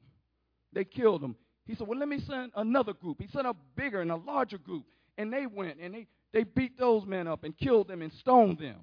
They 0.73 0.83
killed 0.83 1.23
him. 1.23 1.35
He 1.65 1.75
said, 1.75 1.87
Well, 1.87 1.99
let 1.99 2.07
me 2.07 2.19
send 2.19 2.51
another 2.55 2.93
group. 2.93 3.21
He 3.21 3.27
sent 3.27 3.47
a 3.47 3.55
bigger 3.75 4.01
and 4.01 4.11
a 4.11 4.15
larger 4.15 4.57
group. 4.57 4.85
And 5.17 5.31
they 5.31 5.45
went 5.45 5.79
and 5.79 5.93
they, 5.93 6.07
they 6.33 6.43
beat 6.43 6.77
those 6.77 7.05
men 7.05 7.27
up 7.27 7.43
and 7.43 7.57
killed 7.57 7.87
them 7.87 8.01
and 8.01 8.11
stoned 8.13 8.59
them. 8.59 8.77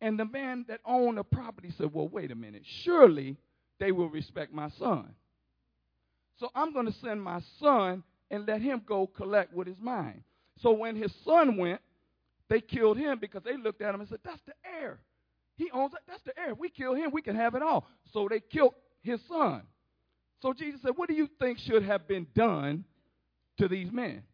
And 0.00 0.18
the 0.18 0.24
man 0.24 0.64
that 0.68 0.80
owned 0.84 1.18
the 1.18 1.24
property 1.24 1.72
said, 1.76 1.92
Well, 1.92 2.08
wait 2.08 2.30
a 2.30 2.34
minute. 2.34 2.62
Surely 2.82 3.36
they 3.78 3.92
will 3.92 4.08
respect 4.08 4.52
my 4.52 4.70
son. 4.78 5.14
So 6.38 6.50
I'm 6.54 6.72
going 6.72 6.86
to 6.86 6.94
send 7.00 7.22
my 7.22 7.40
son 7.60 8.02
and 8.30 8.46
let 8.46 8.60
him 8.60 8.82
go 8.86 9.06
collect 9.06 9.52
what 9.52 9.68
is 9.68 9.76
mine. 9.80 10.24
So 10.60 10.72
when 10.72 10.96
his 10.96 11.12
son 11.24 11.56
went, 11.56 11.80
they 12.48 12.60
killed 12.60 12.96
him 12.98 13.18
because 13.20 13.42
they 13.44 13.56
looked 13.56 13.82
at 13.82 13.94
him 13.94 14.00
and 14.00 14.08
said, 14.08 14.20
That's 14.24 14.42
the 14.46 14.54
heir. 14.64 14.98
He 15.62 15.70
owns 15.70 15.92
it. 15.92 16.00
That's 16.08 16.22
the 16.24 16.36
heir. 16.36 16.52
If 16.52 16.58
we 16.58 16.70
kill 16.70 16.94
him, 16.94 17.12
we 17.12 17.22
can 17.22 17.36
have 17.36 17.54
it 17.54 17.62
all. 17.62 17.86
So 18.12 18.26
they 18.28 18.40
killed 18.40 18.74
his 19.02 19.20
son. 19.28 19.62
So 20.40 20.52
Jesus 20.52 20.80
said, 20.82 20.92
What 20.96 21.08
do 21.08 21.14
you 21.14 21.28
think 21.38 21.58
should 21.58 21.84
have 21.84 22.08
been 22.08 22.26
done 22.34 22.84
to 23.58 23.68
these 23.68 23.92
men? 23.92 24.24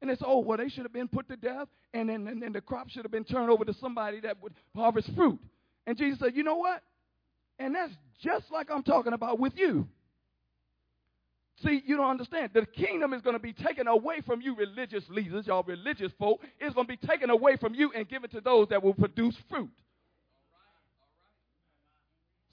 And 0.00 0.10
they 0.10 0.16
said, 0.16 0.26
Oh, 0.26 0.40
well, 0.40 0.58
they 0.58 0.68
should 0.68 0.82
have 0.82 0.92
been 0.92 1.06
put 1.06 1.28
to 1.28 1.36
death, 1.36 1.68
and 1.94 2.08
then, 2.08 2.26
and 2.26 2.42
then 2.42 2.52
the 2.52 2.60
crop 2.60 2.88
should 2.90 3.04
have 3.04 3.12
been 3.12 3.22
turned 3.22 3.48
over 3.48 3.64
to 3.64 3.74
somebody 3.74 4.18
that 4.20 4.42
would 4.42 4.54
harvest 4.74 5.08
fruit. 5.14 5.38
And 5.86 5.96
Jesus 5.96 6.18
said, 6.18 6.32
You 6.34 6.42
know 6.42 6.56
what? 6.56 6.82
And 7.60 7.76
that's 7.76 7.92
just 8.20 8.50
like 8.50 8.68
I'm 8.68 8.82
talking 8.82 9.12
about 9.12 9.38
with 9.38 9.52
you. 9.54 9.86
See, 11.64 11.80
you 11.86 11.96
don't 11.96 12.10
understand. 12.10 12.50
The 12.54 12.66
kingdom 12.66 13.12
is 13.12 13.22
going 13.22 13.36
to 13.36 13.42
be 13.42 13.52
taken 13.52 13.86
away 13.86 14.20
from 14.26 14.40
you, 14.40 14.56
religious 14.56 15.04
leaders, 15.08 15.46
y'all 15.46 15.62
religious 15.62 16.10
folk. 16.18 16.40
It's 16.58 16.74
going 16.74 16.88
to 16.88 16.96
be 16.96 17.06
taken 17.06 17.30
away 17.30 17.56
from 17.56 17.72
you 17.72 17.92
and 17.94 18.08
given 18.08 18.30
to 18.30 18.40
those 18.40 18.68
that 18.70 18.82
will 18.82 18.94
produce 18.94 19.36
fruit. 19.48 19.70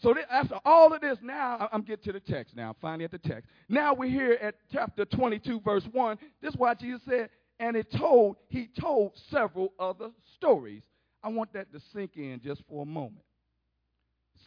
So 0.02 0.16
after 0.32 0.56
all 0.66 0.94
of 0.94 1.02
this, 1.02 1.18
now 1.22 1.70
I'm 1.72 1.82
getting 1.82 2.06
to 2.06 2.14
the 2.14 2.20
text 2.22 2.56
now. 2.56 2.70
I'm 2.70 2.76
finally 2.82 3.06
at 3.06 3.12
the 3.12 3.18
text. 3.18 3.50
Now 3.68 3.94
we're 3.94 4.10
here 4.10 4.38
at 4.42 4.56
chapter 4.72 5.06
22, 5.06 5.60
verse 5.62 5.84
1. 5.92 6.18
This 6.42 6.54
is 6.54 6.58
why 6.58 6.74
Jesus 6.74 7.02
said, 7.08 7.30
and 7.60 7.76
it 7.76 7.92
told, 7.92 8.38
he 8.48 8.70
told 8.80 9.12
several 9.30 9.74
other 9.78 10.10
stories. 10.36 10.84
I 11.22 11.28
want 11.30 11.52
that 11.54 11.72
to 11.74 11.82
sink 11.94 12.12
in 12.16 12.40
just 12.42 12.64
for 12.70 12.84
a 12.84 12.86
moment. 12.86 13.24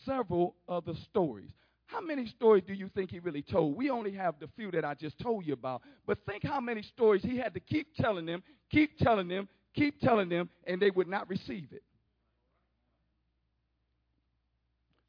several 0.04 0.54
other 0.68 0.94
stories. 1.04 1.50
How 1.87 2.00
many 2.00 2.26
stories 2.26 2.64
do 2.66 2.73
you 2.73 2.88
think 2.94 3.11
he 3.11 3.18
really 3.18 3.42
told? 3.42 3.76
We 3.76 3.90
only 3.90 4.12
have 4.12 4.37
the 4.40 4.49
few 4.56 4.71
that 4.71 4.85
I 4.85 4.94
just 4.94 5.18
told 5.18 5.47
you 5.47 5.52
about. 5.52 5.82
But 6.06 6.18
think 6.26 6.42
how 6.44 6.61
many 6.61 6.82
stories 6.82 7.23
he 7.23 7.37
had 7.37 7.52
to 7.54 7.61
keep 7.61 7.94
telling 7.97 8.25
them, 8.25 8.42
keep 8.71 8.99
telling 8.99 9.28
them, 9.28 9.49
keep 9.75 10.00
telling 10.00 10.28
them, 10.28 10.49
and 10.66 10.80
they 10.80 10.90
would 10.90 11.09
not 11.09 11.28
receive 11.28 11.68
it. 11.73 11.82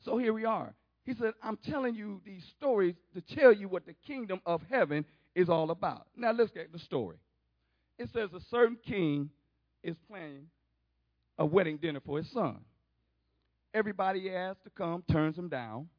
So 0.03 0.17
here 0.17 0.33
we 0.33 0.45
are. 0.45 0.73
He 1.05 1.13
said, 1.13 1.33
I'm 1.41 1.57
telling 1.57 1.95
you 1.95 2.21
these 2.25 2.43
stories 2.57 2.95
to 3.13 3.21
tell 3.35 3.51
you 3.51 3.67
what 3.67 3.85
the 3.85 3.95
kingdom 4.05 4.39
of 4.45 4.61
heaven 4.69 5.05
is 5.35 5.49
all 5.49 5.71
about. 5.71 6.07
Now 6.15 6.31
let's 6.31 6.51
get 6.51 6.71
the 6.71 6.79
story. 6.79 7.17
It 7.99 8.09
says 8.13 8.29
a 8.33 8.39
certain 8.49 8.77
king 8.85 9.29
is 9.83 9.95
planning 10.07 10.47
a 11.37 11.45
wedding 11.45 11.77
dinner 11.77 11.99
for 12.05 12.17
his 12.17 12.29
son. 12.31 12.59
Everybody 13.73 14.21
he 14.21 14.29
asks 14.29 14.63
to 14.63 14.69
come 14.69 15.03
turns 15.11 15.37
him 15.37 15.49
down. 15.49 15.89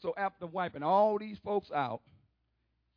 So 0.00 0.14
after 0.16 0.46
wiping 0.46 0.82
all 0.82 1.18
these 1.18 1.38
folks 1.44 1.70
out, 1.74 2.00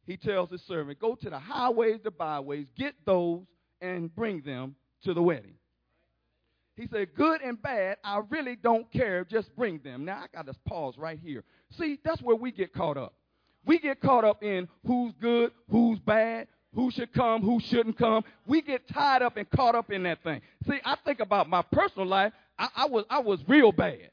he 0.05 0.15
tells 0.15 0.49
his 0.49 0.61
servant, 0.63 0.99
Go 0.99 1.15
to 1.15 1.29
the 1.29 1.39
highways, 1.39 1.99
the 2.03 2.11
byways, 2.11 2.67
get 2.77 2.93
those, 3.05 3.41
and 3.81 4.13
bring 4.13 4.41
them 4.41 4.75
to 5.03 5.13
the 5.13 5.21
wedding. 5.21 5.55
He 6.75 6.87
said, 6.91 7.13
Good 7.15 7.41
and 7.41 7.61
bad, 7.61 7.97
I 8.03 8.21
really 8.29 8.55
don't 8.55 8.91
care. 8.91 9.25
Just 9.25 9.55
bring 9.55 9.79
them. 9.83 10.05
Now, 10.05 10.23
I 10.23 10.27
got 10.35 10.45
to 10.47 10.53
pause 10.67 10.95
right 10.97 11.19
here. 11.23 11.43
See, 11.77 11.99
that's 12.03 12.21
where 12.21 12.35
we 12.35 12.51
get 12.51 12.73
caught 12.73 12.97
up. 12.97 13.13
We 13.65 13.79
get 13.79 14.01
caught 14.01 14.25
up 14.25 14.43
in 14.43 14.67
who's 14.85 15.13
good, 15.21 15.51
who's 15.69 15.99
bad, 15.99 16.47
who 16.73 16.91
should 16.91 17.13
come, 17.13 17.41
who 17.41 17.59
shouldn't 17.59 17.97
come. 17.97 18.23
We 18.45 18.61
get 18.61 18.87
tied 18.89 19.21
up 19.21 19.37
and 19.37 19.49
caught 19.51 19.75
up 19.75 19.91
in 19.91 20.03
that 20.03 20.23
thing. 20.23 20.41
See, 20.67 20.79
I 20.83 20.97
think 21.05 21.19
about 21.19 21.49
my 21.49 21.61
personal 21.61 22.07
life. 22.07 22.33
I, 22.57 22.67
I 22.75 22.85
was 22.85 23.05
I 23.09 23.19
was 23.19 23.39
real 23.47 23.71
bad. 23.71 24.09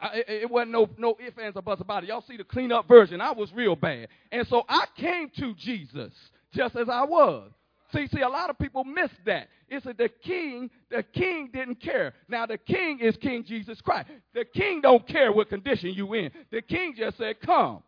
I, 0.00 0.18
it, 0.18 0.26
it, 0.28 0.50
wasn't 0.50 0.72
no 0.72 0.88
no 0.96 1.16
ifs 1.18 1.38
ands 1.38 1.56
or 1.56 1.62
buts 1.62 1.80
about 1.80 2.04
it. 2.04 2.08
Y'all 2.08 2.24
see 2.28 2.36
the 2.36 2.44
clean 2.44 2.70
up 2.70 2.86
version. 2.86 3.20
I 3.20 3.32
was 3.32 3.52
real 3.52 3.74
bad, 3.74 4.08
and 4.30 4.46
so 4.48 4.64
I 4.68 4.84
came 4.96 5.30
to 5.38 5.54
Jesus 5.54 6.12
just 6.52 6.76
as 6.76 6.88
I 6.88 7.04
was. 7.04 7.50
See, 7.92 8.06
see, 8.08 8.20
a 8.20 8.28
lot 8.28 8.50
of 8.50 8.58
people 8.58 8.84
miss 8.84 9.10
that. 9.24 9.48
It's 9.68 9.84
that 9.86 9.96
the 9.96 10.08
king, 10.08 10.70
the 10.90 11.02
king 11.02 11.50
didn't 11.52 11.80
care. 11.80 12.12
Now 12.28 12.44
the 12.46 12.58
king 12.58 13.00
is 13.00 13.16
King 13.16 13.44
Jesus 13.46 13.80
Christ. 13.80 14.08
The 14.34 14.44
king 14.44 14.80
don't 14.82 15.06
care 15.08 15.32
what 15.32 15.48
condition 15.48 15.90
you 15.90 16.12
in. 16.14 16.30
The 16.50 16.62
king 16.62 16.94
just 16.96 17.16
said, 17.16 17.40
"Come." 17.40 17.82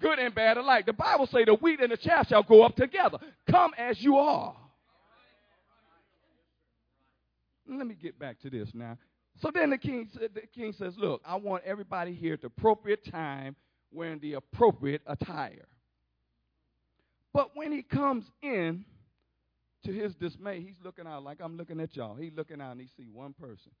good 0.00 0.18
and 0.18 0.34
bad 0.34 0.56
alike. 0.56 0.86
The 0.86 0.92
Bible 0.92 1.26
say 1.26 1.44
the 1.44 1.54
wheat 1.54 1.80
and 1.80 1.92
the 1.92 1.96
chaff 1.96 2.28
shall 2.28 2.42
grow 2.42 2.62
up 2.62 2.74
together. 2.74 3.18
Come 3.48 3.72
as 3.78 4.00
you 4.00 4.16
are. 4.16 4.56
Let 7.68 7.86
me 7.86 7.94
get 7.94 8.18
back 8.18 8.40
to 8.40 8.50
this 8.50 8.68
now. 8.74 8.98
So 9.40 9.50
then 9.54 9.70
the 9.70 9.78
king, 9.78 10.10
the 10.14 10.42
king 10.52 10.74
says, 10.76 10.94
Look, 10.98 11.22
I 11.24 11.36
want 11.36 11.62
everybody 11.64 12.14
here 12.14 12.34
at 12.34 12.40
the 12.40 12.48
appropriate 12.48 13.10
time 13.10 13.54
wearing 13.92 14.18
the 14.20 14.34
appropriate 14.34 15.02
attire. 15.06 15.66
But 17.32 17.50
when 17.54 17.70
he 17.70 17.82
comes 17.82 18.24
in, 18.42 18.84
to 19.84 19.92
his 19.92 20.14
dismay, 20.14 20.60
he's 20.60 20.76
looking 20.84 21.06
out 21.06 21.22
like 21.22 21.38
I'm 21.40 21.56
looking 21.56 21.80
at 21.80 21.96
y'all. 21.96 22.14
He's 22.14 22.32
looking 22.34 22.60
out 22.60 22.72
and 22.72 22.80
he 22.80 22.88
see 22.96 23.08
one 23.12 23.32
person. 23.32 23.72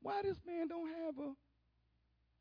Why 0.00 0.22
this 0.22 0.36
man 0.46 0.68
don't 0.68 0.88
have 1.04 1.18
a 1.18 1.32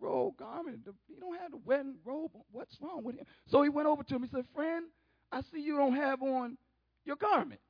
robe 0.02 0.38
garment. 0.38 0.80
He 1.08 1.20
don't 1.20 1.40
have 1.40 1.52
the 1.52 1.60
wedding 1.66 1.96
robe. 2.04 2.32
What's 2.52 2.76
wrong 2.82 3.04
with 3.04 3.16
him? 3.16 3.26
So 3.50 3.62
he 3.62 3.70
went 3.70 3.88
over 3.88 4.04
to 4.04 4.16
him. 4.16 4.24
He 4.24 4.30
said, 4.30 4.46
Friend, 4.54 4.86
I 5.32 5.42
see 5.54 5.62
you 5.62 5.78
don't 5.78 5.96
have 5.96 6.22
on 6.22 6.58
your 7.06 7.16
garment. 7.16 7.62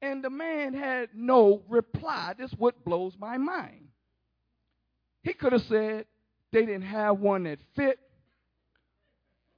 And 0.00 0.22
the 0.22 0.30
man 0.30 0.74
had 0.74 1.08
no 1.14 1.62
reply. 1.68 2.34
This 2.38 2.52
what 2.56 2.84
blows 2.84 3.14
my 3.18 3.36
mind. 3.36 3.88
He 5.22 5.32
could 5.32 5.52
have 5.52 5.62
said 5.62 6.06
they 6.52 6.64
didn't 6.64 6.82
have 6.82 7.18
one 7.18 7.44
that 7.44 7.58
fit. 7.74 7.98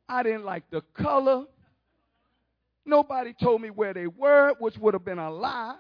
I 0.09 0.23
didn't 0.23 0.45
like 0.45 0.65
the 0.71 0.81
color. 0.95 1.45
Nobody 2.85 3.35
told 3.35 3.61
me 3.61 3.71
where 3.71 3.95
they 3.95 4.07
were, 4.07 4.55
which 4.59 4.77
would 4.79 4.95
have 4.95 5.05
been 5.05 5.19
a 5.19 5.31
lie. 5.31 5.77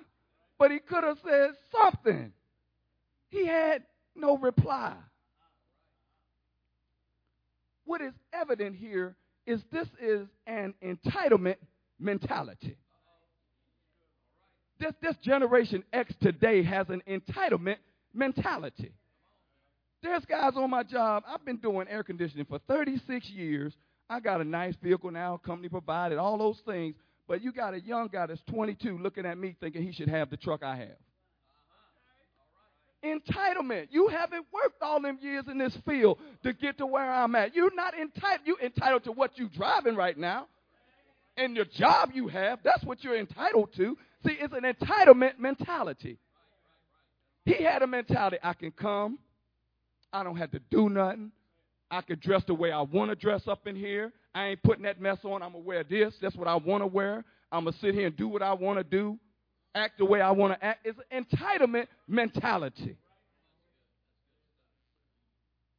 But 0.58 0.70
he 0.70 0.78
could 0.78 1.04
have 1.04 1.18
said 1.24 1.50
something. 1.72 2.32
He 3.30 3.46
had 3.46 3.84
no 4.14 4.36
reply 4.36 4.96
what 7.90 8.00
is 8.00 8.12
evident 8.32 8.76
here 8.76 9.16
is 9.48 9.60
this 9.72 9.88
is 10.00 10.28
an 10.46 10.72
entitlement 10.80 11.56
mentality. 11.98 12.76
This, 14.78 14.92
this 15.02 15.16
generation 15.24 15.82
X 15.92 16.14
today 16.22 16.62
has 16.62 16.86
an 16.88 17.02
entitlement 17.10 17.78
mentality. 18.14 18.92
There's 20.04 20.24
guys 20.24 20.52
on 20.54 20.70
my 20.70 20.84
job. 20.84 21.24
I've 21.26 21.44
been 21.44 21.56
doing 21.56 21.88
air 21.88 22.04
conditioning 22.04 22.44
for 22.44 22.60
36 22.68 23.28
years. 23.30 23.72
I 24.10 24.18
got 24.18 24.40
a 24.40 24.44
nice 24.44 24.74
vehicle 24.82 25.12
now, 25.12 25.36
company 25.36 25.68
provided, 25.68 26.18
all 26.18 26.36
those 26.36 26.60
things. 26.66 26.96
But 27.28 27.42
you 27.42 27.52
got 27.52 27.74
a 27.74 27.80
young 27.80 28.08
guy 28.08 28.26
that's 28.26 28.42
22 28.50 28.98
looking 28.98 29.24
at 29.24 29.38
me 29.38 29.54
thinking 29.60 29.84
he 29.84 29.92
should 29.92 30.08
have 30.08 30.30
the 30.30 30.36
truck 30.36 30.64
I 30.64 30.76
have. 30.76 30.96
Entitlement. 33.04 33.86
You 33.92 34.08
haven't 34.08 34.46
worked 34.52 34.82
all 34.82 35.00
them 35.00 35.18
years 35.22 35.44
in 35.48 35.58
this 35.58 35.78
field 35.86 36.18
to 36.42 36.52
get 36.52 36.78
to 36.78 36.86
where 36.86 37.08
I'm 37.08 37.36
at. 37.36 37.54
You're 37.54 37.74
not 37.74 37.94
entitled. 37.94 38.40
You're 38.44 38.60
entitled 38.60 39.04
to 39.04 39.12
what 39.12 39.38
you're 39.38 39.48
driving 39.48 39.94
right 39.94 40.18
now. 40.18 40.48
And 41.36 41.54
your 41.54 41.64
job 41.64 42.10
you 42.12 42.26
have, 42.26 42.58
that's 42.64 42.82
what 42.82 43.04
you're 43.04 43.16
entitled 43.16 43.70
to. 43.76 43.96
See, 44.26 44.36
it's 44.38 44.52
an 44.52 44.64
entitlement 44.64 45.38
mentality. 45.38 46.18
He 47.44 47.62
had 47.62 47.82
a 47.82 47.86
mentality 47.86 48.38
I 48.42 48.54
can 48.54 48.72
come, 48.72 49.20
I 50.12 50.24
don't 50.24 50.36
have 50.36 50.50
to 50.50 50.60
do 50.68 50.88
nothing. 50.88 51.30
I 51.90 52.02
can 52.02 52.18
dress 52.20 52.42
the 52.46 52.54
way 52.54 52.70
I 52.70 52.82
want 52.82 53.10
to 53.10 53.16
dress 53.16 53.48
up 53.48 53.66
in 53.66 53.74
here. 53.74 54.12
I 54.34 54.48
ain't 54.48 54.62
putting 54.62 54.84
that 54.84 55.00
mess 55.00 55.18
on. 55.24 55.42
I'm 55.42 55.52
going 55.52 55.64
to 55.64 55.68
wear 55.68 55.84
this. 55.84 56.14
That's 56.22 56.36
what 56.36 56.46
I 56.46 56.54
want 56.54 56.82
to 56.82 56.86
wear. 56.86 57.24
I'm 57.50 57.64
going 57.64 57.74
to 57.74 57.80
sit 57.80 57.94
here 57.94 58.06
and 58.06 58.16
do 58.16 58.28
what 58.28 58.42
I 58.42 58.52
want 58.52 58.78
to 58.78 58.84
do 58.84 59.18
act 59.74 59.98
the 59.98 60.04
way 60.04 60.20
I 60.20 60.30
want 60.30 60.58
to 60.58 60.64
act. 60.64 60.86
It's 60.86 60.98
an 61.10 61.24
entitlement 61.24 61.86
mentality. 62.08 62.96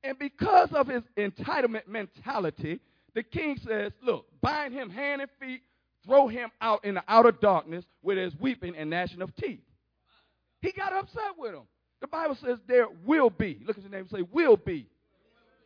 And 0.04 0.18
because 0.18 0.70
of 0.74 0.88
his 0.88 1.04
entitlement 1.18 1.88
mentality, 1.88 2.80
the 3.14 3.24
king 3.24 3.60
says, 3.68 3.92
Look, 4.02 4.26
bind 4.42 4.74
him 4.74 4.90
hand 4.90 5.22
and 5.22 5.30
feet, 5.40 5.62
throw 6.06 6.28
him 6.28 6.50
out 6.62 6.84
in 6.86 6.96
the 6.96 7.04
outer 7.08 7.32
darkness 7.32 7.86
where 8.02 8.16
there's 8.16 8.36
weeping 8.40 8.76
and 8.76 8.90
gnashing 8.90 9.22
of 9.22 9.36
teeth. 9.36 9.62
He 10.62 10.72
got 10.72 10.94
upset 10.94 11.34
with 11.38 11.54
him. 11.54 11.64
The 12.02 12.08
Bible 12.08 12.36
says 12.44 12.58
there 12.68 12.88
will 13.06 13.30
be. 13.30 13.62
Look 13.66 13.78
at 13.78 13.84
your 13.84 13.92
name 13.92 14.02
and 14.02 14.10
say, 14.10 14.28
will 14.32 14.58
be. 14.58 14.88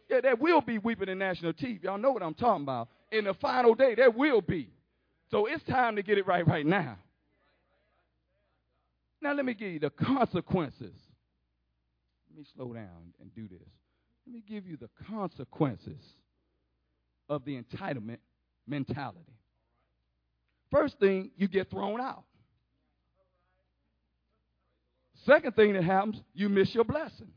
Yeah, 0.10 0.22
there 0.22 0.36
will 0.36 0.62
be 0.62 0.78
weeping 0.78 1.10
and 1.10 1.20
gnashing 1.20 1.48
of 1.48 1.58
teeth. 1.58 1.84
Y'all 1.84 1.98
know 1.98 2.12
what 2.12 2.22
I'm 2.22 2.34
talking 2.34 2.64
about. 2.64 2.90
In 3.12 3.26
the 3.26 3.34
final 3.36 3.74
day, 3.74 3.96
there 3.96 4.12
will 4.12 4.42
be. 4.42 4.70
So 5.32 5.48
it's 5.48 5.64
time 5.64 5.96
to 5.96 6.04
get 6.04 6.18
it 6.18 6.28
right 6.28 6.48
right 6.48 6.66
now. 6.66 6.98
Now, 9.22 9.34
let 9.34 9.46
me 9.46 9.56
give 9.56 9.72
you 9.72 9.80
the 9.80 9.90
consequences. 9.90 10.94
Let 12.30 12.38
me 12.38 12.46
slow 12.56 12.74
down 12.74 13.14
and 13.20 13.34
do 13.34 13.48
this. 13.48 13.68
Let 14.28 14.36
me 14.36 14.44
give 14.48 14.68
you 14.68 14.78
the 14.78 14.90
consequences 15.08 16.04
of 17.28 17.44
the 17.46 17.60
entitlement 17.62 18.20
mentality. 18.68 19.34
First 20.72 21.00
thing, 21.00 21.32
you 21.38 21.48
get 21.48 21.70
thrown 21.70 22.02
out. 22.02 22.24
Second 25.26 25.56
thing 25.56 25.74
that 25.74 25.84
happens, 25.84 26.22
you 26.34 26.50
miss 26.50 26.74
your 26.76 26.84
blessing. 26.84 27.32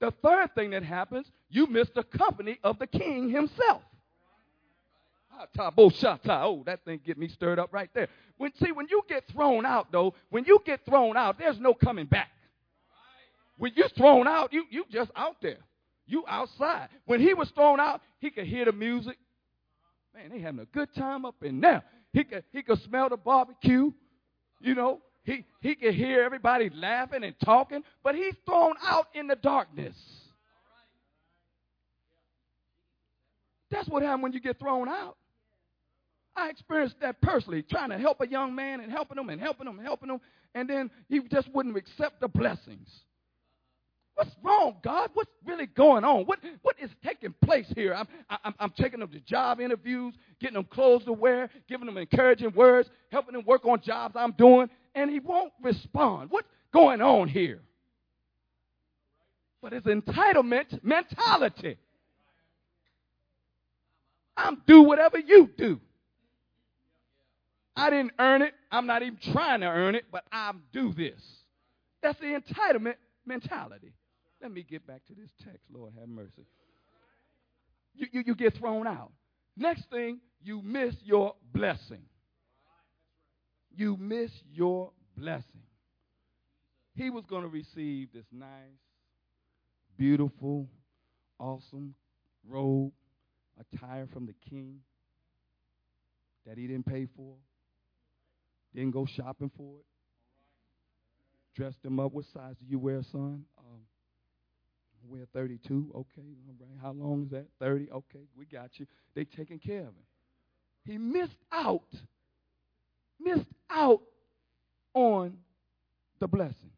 The 0.00 0.12
third 0.22 0.54
thing 0.54 0.70
that 0.70 0.82
happens, 0.82 1.30
you 1.50 1.66
miss 1.66 1.88
the 1.94 2.02
company 2.02 2.58
of 2.64 2.78
the 2.78 2.86
king 2.86 3.28
himself. 3.28 3.82
Ah, 5.58 5.70
oh, 5.76 6.62
that 6.66 6.84
thing 6.84 7.00
get 7.04 7.16
me 7.16 7.28
stirred 7.28 7.58
up 7.58 7.72
right 7.72 7.90
there. 7.94 8.08
When 8.36 8.52
see, 8.62 8.72
when 8.72 8.86
you 8.90 9.02
get 9.08 9.24
thrown 9.32 9.64
out, 9.64 9.92
though, 9.92 10.14
when 10.30 10.44
you 10.44 10.60
get 10.64 10.84
thrown 10.84 11.16
out, 11.16 11.38
there's 11.38 11.58
no 11.60 11.72
coming 11.72 12.06
back. 12.06 12.30
When 13.56 13.72
you're 13.74 13.88
thrown 13.90 14.26
out, 14.26 14.52
you 14.52 14.64
you 14.70 14.84
just 14.90 15.10
out 15.14 15.36
there. 15.42 15.58
You 16.06 16.24
outside. 16.26 16.88
When 17.04 17.20
he 17.20 17.34
was 17.34 17.50
thrown 17.50 17.78
out, 17.78 18.00
he 18.18 18.30
could 18.30 18.46
hear 18.46 18.64
the 18.64 18.72
music. 18.72 19.16
Man, 20.14 20.30
they 20.30 20.40
having 20.40 20.60
a 20.60 20.64
good 20.66 20.92
time 20.94 21.24
up 21.24 21.36
in 21.42 21.60
there. 21.60 21.82
He 22.12 22.24
could 22.24 22.44
he 22.52 22.62
could 22.62 22.82
smell 22.82 23.08
the 23.08 23.16
barbecue. 23.16 23.92
You 24.60 24.74
know, 24.74 25.00
he 25.24 25.44
he 25.60 25.74
could 25.74 25.94
hear 25.94 26.22
everybody 26.22 26.70
laughing 26.74 27.24
and 27.24 27.34
talking, 27.44 27.82
but 28.02 28.14
he's 28.14 28.34
thrown 28.46 28.74
out 28.82 29.08
in 29.14 29.26
the 29.26 29.36
darkness. 29.36 29.96
That's 33.70 33.88
what 33.88 34.02
happens 34.02 34.22
when 34.22 34.32
you 34.32 34.40
get 34.40 34.58
thrown 34.58 34.88
out. 34.88 35.16
I 36.36 36.48
experienced 36.48 36.96
that 37.00 37.20
personally, 37.20 37.62
trying 37.62 37.90
to 37.90 37.98
help 37.98 38.20
a 38.20 38.26
young 38.26 38.54
man 38.54 38.80
and 38.80 38.90
helping 38.90 39.18
him 39.18 39.28
and 39.28 39.40
helping 39.40 39.66
him 39.66 39.78
and 39.78 39.86
helping 39.86 40.08
him, 40.08 40.20
and 40.54 40.68
then 40.68 40.90
he 41.08 41.20
just 41.30 41.48
wouldn't 41.52 41.76
accept 41.76 42.20
the 42.20 42.28
blessings. 42.28 42.88
What's 44.14 44.36
wrong, 44.42 44.76
God? 44.84 45.10
What's 45.14 45.30
really 45.46 45.66
going 45.66 46.04
on? 46.04 46.24
What, 46.26 46.40
what 46.60 46.76
is 46.78 46.90
taking 47.02 47.34
place 47.42 47.64
here? 47.74 47.94
I'm, 47.94 48.06
I'm, 48.44 48.54
I'm 48.58 48.70
taking 48.78 49.00
them 49.00 49.10
to 49.12 49.20
job 49.20 49.60
interviews, 49.60 50.14
getting 50.40 50.54
them 50.54 50.64
clothes 50.64 51.04
to 51.06 51.12
wear, 51.12 51.48
giving 51.68 51.86
them 51.86 51.96
encouraging 51.96 52.52
words, 52.54 52.90
helping 53.10 53.32
them 53.32 53.44
work 53.46 53.64
on 53.64 53.80
jobs 53.80 54.16
I'm 54.18 54.32
doing, 54.32 54.68
and 54.94 55.10
he 55.10 55.20
won't 55.20 55.52
respond. 55.62 56.30
What's 56.30 56.48
going 56.72 57.00
on 57.00 57.28
here? 57.28 57.60
but 59.62 59.72
it's 59.72 59.86
entitlement 59.86 60.82
mentality. 60.82 61.76
I'm 64.36 64.62
do 64.66 64.82
whatever 64.82 65.18
you 65.18 65.50
do. 65.56 65.80
I 67.76 67.90
didn't 67.90 68.12
earn 68.18 68.42
it. 68.42 68.54
I'm 68.70 68.86
not 68.86 69.02
even 69.02 69.18
trying 69.32 69.60
to 69.60 69.66
earn 69.66 69.94
it, 69.94 70.04
but 70.10 70.24
I'm 70.32 70.62
do 70.72 70.92
this. 70.92 71.20
That's 72.02 72.18
the 72.20 72.40
entitlement 72.40 72.96
mentality. 73.26 73.92
Let 74.42 74.52
me 74.52 74.64
get 74.68 74.86
back 74.86 75.04
to 75.08 75.14
this 75.14 75.30
text. 75.44 75.60
Lord 75.72 75.92
have 75.98 76.08
mercy. 76.08 76.46
You, 77.94 78.06
you, 78.12 78.22
you 78.28 78.34
get 78.34 78.56
thrown 78.56 78.86
out. 78.86 79.12
Next 79.56 79.84
thing, 79.90 80.20
you 80.42 80.62
miss 80.62 80.94
your 81.04 81.34
blessing. 81.52 82.02
You 83.74 83.96
miss 83.96 84.30
your 84.52 84.90
blessing. 85.16 85.62
He 86.94 87.10
was 87.10 87.24
going 87.26 87.42
to 87.42 87.48
receive 87.48 88.08
this 88.12 88.26
nice, 88.32 88.48
beautiful, 89.96 90.68
awesome 91.38 91.94
robe, 92.48 92.92
attire 93.58 94.06
from 94.12 94.26
the 94.26 94.34
king 94.48 94.80
that 96.46 96.58
he 96.58 96.66
didn't 96.66 96.86
pay 96.86 97.06
for, 97.16 97.34
didn't 98.74 98.92
go 98.92 99.06
shopping 99.06 99.50
for 99.56 99.78
it, 99.78 99.86
dressed 101.54 101.84
him 101.84 102.00
up. 102.00 102.12
What 102.12 102.24
size 102.32 102.56
do 102.58 102.66
you 102.68 102.78
wear, 102.78 103.02
son? 103.12 103.44
Um, 103.58 103.80
I 104.94 105.06
wear 105.06 105.26
32. 105.32 105.92
Okay, 105.94 106.28
all 106.48 106.54
right. 106.60 106.78
How 106.82 106.92
long 106.92 107.24
is 107.24 107.30
that? 107.30 107.46
30. 107.60 107.90
Okay, 107.90 108.26
we 108.36 108.46
got 108.46 108.70
you. 108.78 108.86
They 109.14 109.24
taking 109.24 109.58
care 109.58 109.80
of 109.80 109.86
him. 109.86 110.06
He 110.84 110.98
missed 110.98 111.36
out, 111.52 111.84
missed 113.20 113.46
out 113.72 114.00
on 114.94 115.36
the 116.18 116.28
blessing. 116.28 116.70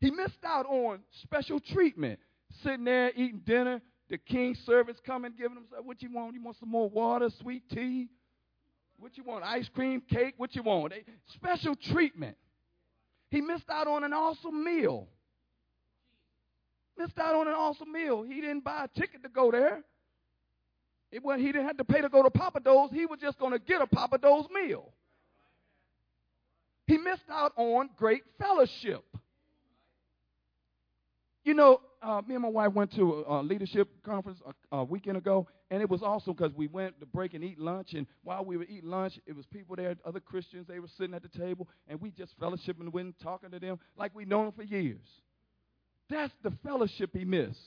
He 0.00 0.10
missed 0.10 0.44
out 0.44 0.66
on 0.66 1.00
special 1.22 1.60
treatment. 1.60 2.18
Sitting 2.62 2.84
there 2.84 3.10
eating 3.10 3.42
dinner, 3.44 3.80
the 4.08 4.18
king's 4.18 4.58
servants 4.66 5.00
coming, 5.06 5.32
giving 5.38 5.58
him 5.58 5.64
what 5.84 6.02
you 6.02 6.10
want. 6.12 6.34
You 6.34 6.42
want 6.42 6.56
some 6.58 6.70
more 6.70 6.88
water, 6.88 7.28
sweet 7.40 7.62
tea? 7.70 8.08
What 8.98 9.16
you 9.16 9.24
want? 9.24 9.44
Ice 9.44 9.68
cream, 9.74 10.02
cake? 10.10 10.34
What 10.36 10.54
you 10.54 10.62
want? 10.62 10.92
They, 10.92 11.04
special 11.34 11.74
treatment. 11.92 12.36
He 13.30 13.40
missed 13.40 13.70
out 13.70 13.86
on 13.86 14.04
an 14.04 14.12
awesome 14.12 14.64
meal. 14.64 15.06
Missed 16.98 17.18
out 17.18 17.34
on 17.34 17.46
an 17.46 17.54
awesome 17.54 17.92
meal. 17.92 18.22
He 18.22 18.40
didn't 18.40 18.64
buy 18.64 18.84
a 18.84 18.98
ticket 18.98 19.22
to 19.22 19.28
go 19.28 19.50
there. 19.50 19.82
It 21.12 21.24
wasn't, 21.24 21.46
he 21.46 21.52
didn't 21.52 21.66
have 21.66 21.76
to 21.78 21.84
pay 21.84 22.00
to 22.00 22.08
go 22.08 22.22
to 22.22 22.30
Pappadeaux. 22.30 22.92
He 22.92 23.06
was 23.06 23.18
just 23.20 23.38
going 23.38 23.52
to 23.52 23.58
get 23.58 23.80
a 23.80 23.86
Pappadeaux 23.86 24.50
meal. 24.50 24.92
He 26.90 26.98
missed 26.98 27.30
out 27.30 27.52
on 27.54 27.88
great 27.96 28.24
fellowship. 28.40 29.04
You 31.44 31.54
know, 31.54 31.80
uh, 32.02 32.20
me 32.26 32.34
and 32.34 32.42
my 32.42 32.48
wife 32.48 32.72
went 32.72 32.92
to 32.96 33.24
a, 33.28 33.40
a 33.40 33.42
leadership 33.42 33.88
conference 34.04 34.40
a, 34.44 34.78
a, 34.78 34.82
weekend 34.82 35.16
ago, 35.16 35.46
and 35.70 35.80
it 35.80 35.88
was 35.88 36.02
awesome 36.02 36.32
because 36.32 36.52
we 36.52 36.66
went 36.66 36.98
to 36.98 37.06
break 37.06 37.34
and 37.34 37.44
eat 37.44 37.60
lunch. 37.60 37.94
And 37.94 38.08
while 38.24 38.44
we 38.44 38.56
were 38.56 38.64
eating 38.64 38.90
lunch, 38.90 39.20
it 39.24 39.36
was 39.36 39.46
people 39.46 39.76
there, 39.76 39.94
other 40.04 40.18
Christians. 40.18 40.66
They 40.66 40.80
were 40.80 40.88
sitting 40.98 41.14
at 41.14 41.22
the 41.22 41.28
table, 41.28 41.68
and 41.86 42.00
we 42.00 42.10
just 42.10 42.36
fellowshipping 42.40 42.90
with 42.90 43.04
them, 43.04 43.14
talking 43.22 43.52
to 43.52 43.60
them 43.60 43.78
like 43.96 44.12
we've 44.12 44.26
known 44.26 44.46
them 44.46 44.54
for 44.56 44.64
years. 44.64 45.06
That's 46.08 46.34
the 46.42 46.52
fellowship 46.64 47.10
he 47.12 47.24
missed. 47.24 47.60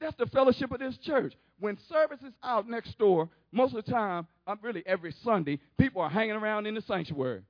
That's 0.00 0.16
the 0.16 0.26
fellowship 0.26 0.72
of 0.72 0.80
this 0.80 0.98
church. 0.98 1.34
When 1.60 1.78
service 1.88 2.20
is 2.26 2.34
out 2.42 2.68
next 2.68 2.98
door, 2.98 3.28
most 3.52 3.76
of 3.76 3.84
the 3.84 3.92
time, 3.92 4.26
I'm 4.44 4.58
really 4.60 4.82
every 4.86 5.14
Sunday, 5.22 5.60
people 5.78 6.02
are 6.02 6.10
hanging 6.10 6.34
around 6.34 6.66
in 6.66 6.74
the 6.74 6.82
sanctuary. 6.82 7.42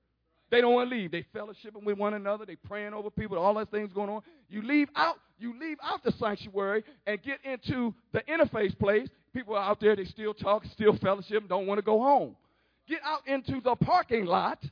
They 0.50 0.60
don't 0.60 0.72
want 0.72 0.88
to 0.90 0.96
leave. 0.96 1.10
They 1.10 1.26
fellowshipping 1.34 1.84
with 1.84 1.98
one 1.98 2.14
another. 2.14 2.46
They 2.46 2.56
praying 2.56 2.94
over 2.94 3.10
people. 3.10 3.38
All 3.38 3.54
those 3.54 3.66
things 3.70 3.92
going 3.92 4.08
on. 4.08 4.22
You 4.48 4.62
leave 4.62 4.88
out. 4.96 5.18
You 5.38 5.58
leave 5.58 5.76
out 5.82 6.02
the 6.02 6.12
sanctuary 6.12 6.84
and 7.06 7.22
get 7.22 7.38
into 7.44 7.94
the 8.12 8.22
interface 8.22 8.76
place. 8.78 9.08
People 9.34 9.54
are 9.56 9.62
out 9.62 9.80
there. 9.80 9.94
They 9.94 10.04
still 10.06 10.34
talk, 10.34 10.64
still 10.72 10.96
fellowship, 10.96 11.48
don't 11.48 11.66
want 11.66 11.78
to 11.78 11.82
go 11.82 12.00
home. 12.00 12.34
Get 12.88 13.00
out 13.04 13.26
into 13.26 13.60
the 13.60 13.76
parking 13.76 14.24
lot. 14.24 14.62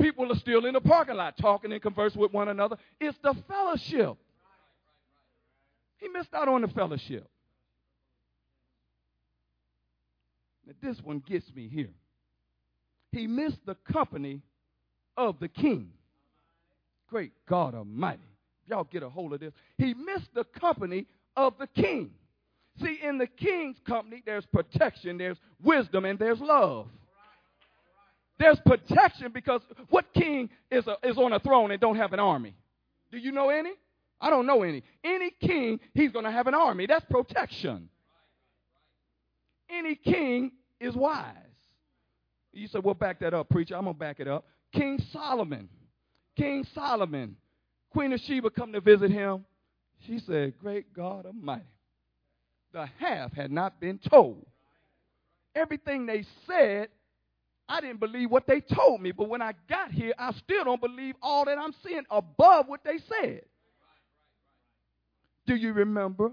People 0.00 0.30
are 0.30 0.36
still 0.36 0.66
in 0.66 0.74
the 0.74 0.80
parking 0.80 1.16
lot 1.16 1.36
talking 1.38 1.72
and 1.72 1.80
conversing 1.80 2.20
with 2.20 2.32
one 2.32 2.48
another. 2.48 2.76
It's 3.00 3.16
the 3.22 3.34
fellowship. 3.48 4.16
He 5.96 6.08
missed 6.08 6.34
out 6.34 6.48
on 6.48 6.60
the 6.60 6.68
fellowship. 6.68 7.26
Now, 10.66 10.74
this 10.82 11.00
one 11.02 11.22
gets 11.26 11.46
me 11.54 11.68
here. 11.68 11.90
He 13.12 13.26
missed 13.26 13.64
the 13.64 13.76
company 13.90 14.42
of 15.16 15.38
the 15.40 15.48
king. 15.48 15.90
Great 17.08 17.32
God 17.48 17.74
Almighty. 17.74 18.22
Y'all 18.66 18.84
get 18.84 19.02
a 19.02 19.08
hold 19.08 19.32
of 19.32 19.40
this. 19.40 19.52
He 19.78 19.94
missed 19.94 20.32
the 20.34 20.44
company 20.44 21.06
of 21.36 21.54
the 21.58 21.66
king. 21.66 22.10
See, 22.82 22.98
in 23.02 23.18
the 23.18 23.26
king's 23.26 23.76
company, 23.86 24.22
there's 24.24 24.46
protection, 24.46 25.18
there's 25.18 25.36
wisdom, 25.62 26.04
and 26.04 26.18
there's 26.18 26.40
love. 26.40 26.86
There's 28.38 28.58
protection 28.66 29.30
because 29.32 29.60
what 29.90 30.06
king 30.12 30.50
is, 30.70 30.84
a, 30.86 30.96
is 31.04 31.16
on 31.16 31.32
a 31.32 31.38
throne 31.38 31.70
and 31.70 31.80
don't 31.80 31.96
have 31.96 32.12
an 32.12 32.18
army? 32.18 32.56
Do 33.12 33.18
you 33.18 33.30
know 33.30 33.48
any? 33.48 33.72
I 34.20 34.30
don't 34.30 34.46
know 34.46 34.62
any. 34.62 34.82
Any 35.04 35.30
king, 35.40 35.78
he's 35.92 36.10
going 36.10 36.24
to 36.24 36.32
have 36.32 36.48
an 36.48 36.54
army. 36.54 36.86
That's 36.86 37.04
protection. 37.04 37.88
Any 39.70 39.94
king 39.94 40.52
is 40.80 40.96
wise. 40.96 41.34
You 42.52 42.66
said, 42.68 42.82
well, 42.82 42.94
back 42.94 43.20
that 43.20 43.34
up, 43.34 43.48
preacher. 43.48 43.76
I'm 43.76 43.84
going 43.84 43.94
to 43.94 43.98
back 43.98 44.18
it 44.18 44.28
up. 44.28 44.46
King 44.74 45.02
Solomon. 45.12 45.68
King 46.36 46.66
Solomon. 46.74 47.36
Queen 47.90 48.12
of 48.12 48.20
Sheba 48.20 48.50
come 48.50 48.72
to 48.72 48.80
visit 48.80 49.10
him. 49.10 49.44
She 50.06 50.18
said, 50.18 50.54
Great 50.58 50.92
God 50.92 51.26
Almighty. 51.26 51.64
The 52.72 52.86
half 52.98 53.32
had 53.32 53.52
not 53.52 53.80
been 53.80 53.98
told. 53.98 54.44
Everything 55.54 56.06
they 56.06 56.24
said, 56.46 56.88
I 57.68 57.80
didn't 57.80 58.00
believe 58.00 58.30
what 58.30 58.46
they 58.46 58.60
told 58.60 59.00
me. 59.00 59.12
But 59.12 59.28
when 59.28 59.40
I 59.40 59.52
got 59.68 59.92
here, 59.92 60.12
I 60.18 60.32
still 60.32 60.64
don't 60.64 60.80
believe 60.80 61.14
all 61.22 61.44
that 61.44 61.56
I'm 61.56 61.74
seeing 61.86 62.02
above 62.10 62.66
what 62.66 62.82
they 62.84 62.98
said. 63.08 63.42
Do 65.46 65.54
you 65.54 65.72
remember 65.72 66.32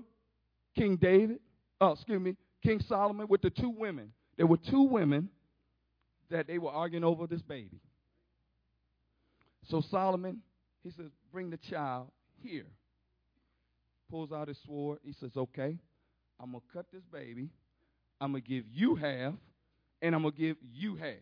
King 0.76 0.96
David? 0.96 1.40
Oh, 1.80 1.92
excuse 1.92 2.20
me, 2.20 2.36
King 2.64 2.82
Solomon 2.88 3.28
with 3.28 3.42
the 3.42 3.50
two 3.50 3.70
women. 3.70 4.12
There 4.38 4.48
were 4.48 4.58
two 4.58 4.84
women 4.84 5.30
that 6.30 6.48
they 6.48 6.58
were 6.58 6.72
arguing 6.72 7.04
over 7.04 7.28
this 7.28 7.42
baby. 7.42 7.80
So 9.72 9.82
Solomon, 9.90 10.42
he 10.84 10.92
says, 10.92 11.08
Bring 11.32 11.50
the 11.50 11.58
child 11.58 12.10
here. 12.44 12.66
Pulls 14.10 14.34
out 14.34 14.50
his 14.50 14.58
sword. 14.66 15.00
He 15.02 15.14
says, 15.14 15.32
Okay, 15.38 15.78
I'm 16.40 16.52
going 16.52 16.62
to 16.62 16.74
cut 16.74 16.88
this 16.92 17.04
baby. 17.12 17.50
I'm 18.20 18.34
going 18.34 18.44
to 18.44 18.48
give 18.48 18.66
you 18.70 18.96
half, 18.96 19.34
and 20.02 20.14
I'm 20.14 20.24
going 20.24 20.34
to 20.34 20.40
give 20.40 20.58
you 20.74 20.98
half. 20.98 21.16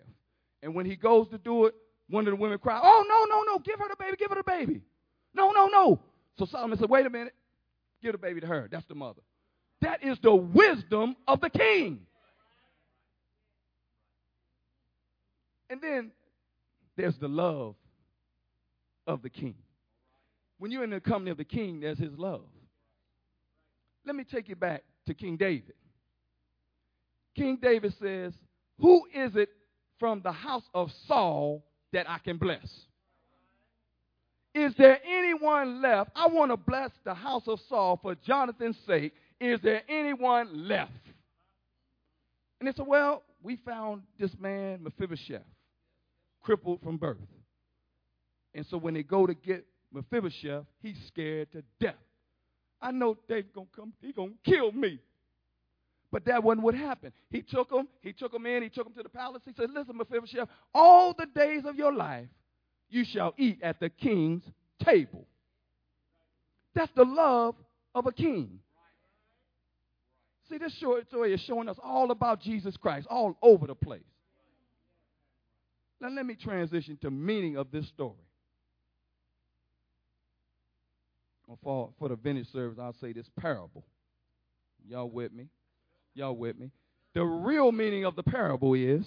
And 0.63 0.73
when 0.73 0.87
he 0.87 0.95
goes 0.95 1.29
to 1.29 1.37
do 1.37 1.65
it, 1.65 1.75
one 2.09 2.27
of 2.27 2.31
the 2.31 2.35
women 2.35 2.57
cry, 2.57 2.79
Oh, 2.81 3.05
no, 3.07 3.25
no, 3.25 3.43
no, 3.43 3.59
give 3.59 3.79
her 3.79 3.87
the 3.87 3.95
baby, 3.97 4.17
give 4.17 4.29
her 4.29 4.35
the 4.35 4.43
baby. 4.43 4.81
No, 5.35 5.51
no, 5.51 5.67
no. 5.67 5.99
So 6.39 6.45
Solomon 6.45 6.79
said, 6.79 6.89
Wait 6.89 7.05
a 7.05 7.09
minute, 7.09 7.35
give 8.01 8.13
the 8.13 8.17
baby 8.17 8.41
to 8.41 8.47
her. 8.47 8.67
That's 8.71 8.85
the 8.87 8.95
mother. 8.95 9.21
That 9.81 10.03
is 10.03 10.17
the 10.23 10.33
wisdom 10.33 11.15
of 11.27 11.39
the 11.39 11.51
king. 11.51 11.99
And 15.69 15.79
then 15.79 16.11
there's 16.97 17.15
the 17.19 17.27
love 17.27 17.75
of 19.09 19.23
the 19.23 19.29
king. 19.29 19.55
When 20.59 20.71
you're 20.71 20.83
in 20.83 20.91
the 20.91 20.99
company 20.99 21.31
of 21.31 21.37
the 21.37 21.43
king, 21.43 21.79
there's 21.79 21.97
his 21.97 22.13
love. 22.17 22.43
Let 24.05 24.15
me 24.15 24.23
take 24.23 24.47
you 24.47 24.55
back 24.55 24.83
to 25.07 25.13
King 25.13 25.35
David. 25.35 25.73
King 27.35 27.57
David 27.61 27.93
says, 28.01 28.33
Who 28.79 29.05
is 29.13 29.35
it 29.35 29.49
from 29.99 30.21
the 30.23 30.31
house 30.31 30.63
of 30.73 30.89
Saul 31.07 31.63
that 31.91 32.09
I 32.09 32.19
can 32.19 32.37
bless? 32.37 32.67
Is 34.53 34.73
there 34.77 34.99
anyone 35.05 35.81
left? 35.81 36.11
I 36.15 36.27
want 36.27 36.51
to 36.51 36.57
bless 36.57 36.91
the 37.03 37.13
house 37.13 37.43
of 37.47 37.59
Saul 37.67 37.99
for 38.01 38.15
Jonathan's 38.15 38.77
sake. 38.85 39.13
Is 39.39 39.59
there 39.61 39.81
anyone 39.89 40.67
left? 40.67 40.91
And 42.59 42.67
they 42.67 42.73
said, 42.73 42.87
Well, 42.87 43.23
we 43.41 43.55
found 43.57 44.03
this 44.19 44.31
man, 44.39 44.83
Mephibosheth, 44.83 45.41
crippled 46.41 46.81
from 46.81 46.97
birth. 46.97 47.17
And 48.53 48.65
so 48.69 48.77
when 48.77 48.93
they 48.93 49.03
go 49.03 49.25
to 49.27 49.33
get 49.33 49.65
Mephibosheth, 49.93 50.65
he's 50.81 50.97
scared 51.07 51.51
to 51.51 51.63
death. 51.79 51.95
I 52.81 52.91
know 52.91 53.17
David's 53.27 53.51
gonna 53.53 53.67
come, 53.75 53.93
he's 54.01 54.15
gonna 54.15 54.31
kill 54.45 54.71
me. 54.71 54.99
But 56.11 56.25
that 56.25 56.43
wasn't 56.43 56.63
what 56.63 56.73
happened. 56.73 57.13
He 57.29 57.41
took 57.41 57.71
him, 57.71 57.87
he 58.01 58.13
took 58.13 58.33
him 58.33 58.45
in, 58.45 58.63
he 58.63 58.69
took 58.69 58.87
him 58.87 58.93
to 58.93 59.03
the 59.03 59.09
palace. 59.09 59.43
He 59.45 59.51
said, 59.55 59.69
Listen, 59.71 59.97
Mephibosheth, 59.97 60.47
all 60.73 61.13
the 61.13 61.27
days 61.27 61.63
of 61.65 61.75
your 61.75 61.93
life 61.93 62.27
you 62.89 63.05
shall 63.05 63.33
eat 63.37 63.59
at 63.61 63.79
the 63.79 63.89
king's 63.89 64.43
table. 64.83 65.27
That's 66.73 66.91
the 66.95 67.05
love 67.05 67.55
of 67.93 68.07
a 68.07 68.11
king. 68.11 68.59
See, 70.49 70.57
this 70.57 70.73
short 70.79 71.07
story 71.07 71.33
is 71.33 71.41
showing 71.41 71.69
us 71.69 71.77
all 71.83 72.09
about 72.09 72.41
Jesus 72.41 72.75
Christ, 72.75 73.05
all 73.07 73.37
over 73.41 73.67
the 73.67 73.75
place. 73.75 74.01
Now 76.01 76.09
let 76.09 76.25
me 76.25 76.35
transition 76.35 76.97
to 77.01 77.11
meaning 77.11 77.57
of 77.57 77.71
this 77.71 77.87
story. 77.89 78.15
For, 81.63 81.89
for 81.97 82.09
the 82.09 82.15
vintage 82.15 82.51
service, 82.51 82.77
I'll 82.81 82.95
say 82.99 83.13
this 83.13 83.29
parable. 83.39 83.83
Y'all 84.87 85.09
with 85.09 85.31
me? 85.31 85.47
Y'all 86.13 86.35
with 86.35 86.57
me? 86.59 86.71
The 87.13 87.23
real 87.23 87.71
meaning 87.71 88.05
of 88.05 88.15
the 88.15 88.23
parable 88.23 88.73
is 88.73 89.05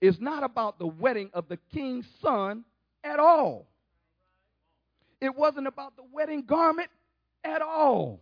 it's 0.00 0.20
not 0.20 0.42
about 0.42 0.78
the 0.78 0.86
wedding 0.86 1.30
of 1.32 1.48
the 1.48 1.58
king's 1.72 2.06
son 2.22 2.64
at 3.02 3.18
all. 3.18 3.66
It 5.20 5.34
wasn't 5.34 5.66
about 5.66 5.96
the 5.96 6.04
wedding 6.12 6.42
garment 6.42 6.90
at 7.42 7.62
all. 7.62 8.20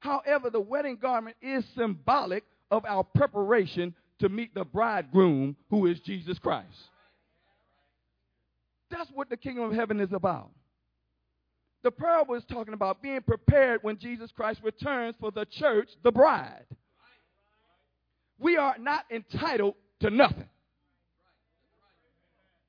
However, 0.00 0.50
the 0.50 0.60
wedding 0.60 0.96
garment 1.00 1.36
is 1.42 1.64
symbolic 1.76 2.44
of 2.70 2.84
our 2.84 3.04
preparation 3.04 3.94
to 4.20 4.28
meet 4.28 4.54
the 4.54 4.64
bridegroom 4.64 5.56
who 5.68 5.86
is 5.86 6.00
Jesus 6.00 6.38
Christ. 6.38 6.68
That's 8.90 9.10
what 9.12 9.28
the 9.28 9.36
kingdom 9.36 9.64
of 9.64 9.72
heaven 9.72 10.00
is 10.00 10.12
about. 10.12 10.50
The 11.82 11.90
parable 11.90 12.34
is 12.34 12.44
talking 12.50 12.74
about 12.74 13.02
being 13.02 13.22
prepared 13.22 13.80
when 13.82 13.98
Jesus 13.98 14.30
Christ 14.36 14.60
returns 14.62 15.14
for 15.18 15.30
the 15.30 15.46
church, 15.46 15.88
the 16.02 16.12
bride. 16.12 16.66
We 18.38 18.56
are 18.56 18.76
not 18.78 19.04
entitled 19.10 19.74
to 20.00 20.10
nothing. 20.10 20.48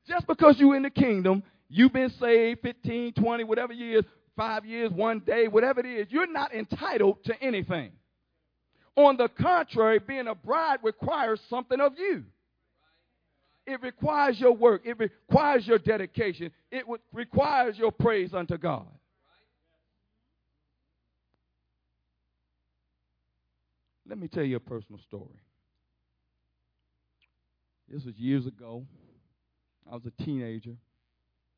Just 0.07 0.27
because 0.27 0.55
you're 0.57 0.75
in 0.75 0.83
the 0.83 0.89
kingdom, 0.89 1.43
you've 1.69 1.93
been 1.93 2.11
saved 2.19 2.61
15, 2.61 3.13
20, 3.13 3.43
whatever 3.43 3.73
years, 3.73 4.03
five 4.35 4.65
years, 4.65 4.91
one 4.91 5.19
day, 5.19 5.47
whatever 5.47 5.81
it 5.81 5.85
is, 5.85 6.07
you're 6.09 6.31
not 6.31 6.53
entitled 6.53 7.23
to 7.25 7.41
anything. 7.41 7.91
On 8.95 9.15
the 9.15 9.29
contrary, 9.29 9.99
being 9.99 10.27
a 10.27 10.35
bride 10.35 10.79
requires 10.83 11.39
something 11.49 11.79
of 11.79 11.93
you. 11.97 12.23
It 13.65 13.81
requires 13.81 14.39
your 14.39 14.53
work. 14.53 14.81
It 14.85 14.97
requires 14.99 15.65
your 15.65 15.77
dedication. 15.77 16.51
It 16.71 16.85
requires 17.13 17.77
your 17.77 17.91
praise 17.91 18.33
unto 18.33 18.57
God. 18.57 18.87
Let 24.11 24.19
me 24.19 24.27
tell 24.27 24.43
you 24.43 24.57
a 24.57 24.59
personal 24.59 24.99
story. 24.99 25.39
This 27.87 28.03
was 28.03 28.17
years 28.17 28.45
ago. 28.45 28.85
I 29.89 29.95
was 29.95 30.05
a 30.05 30.23
teenager. 30.23 30.75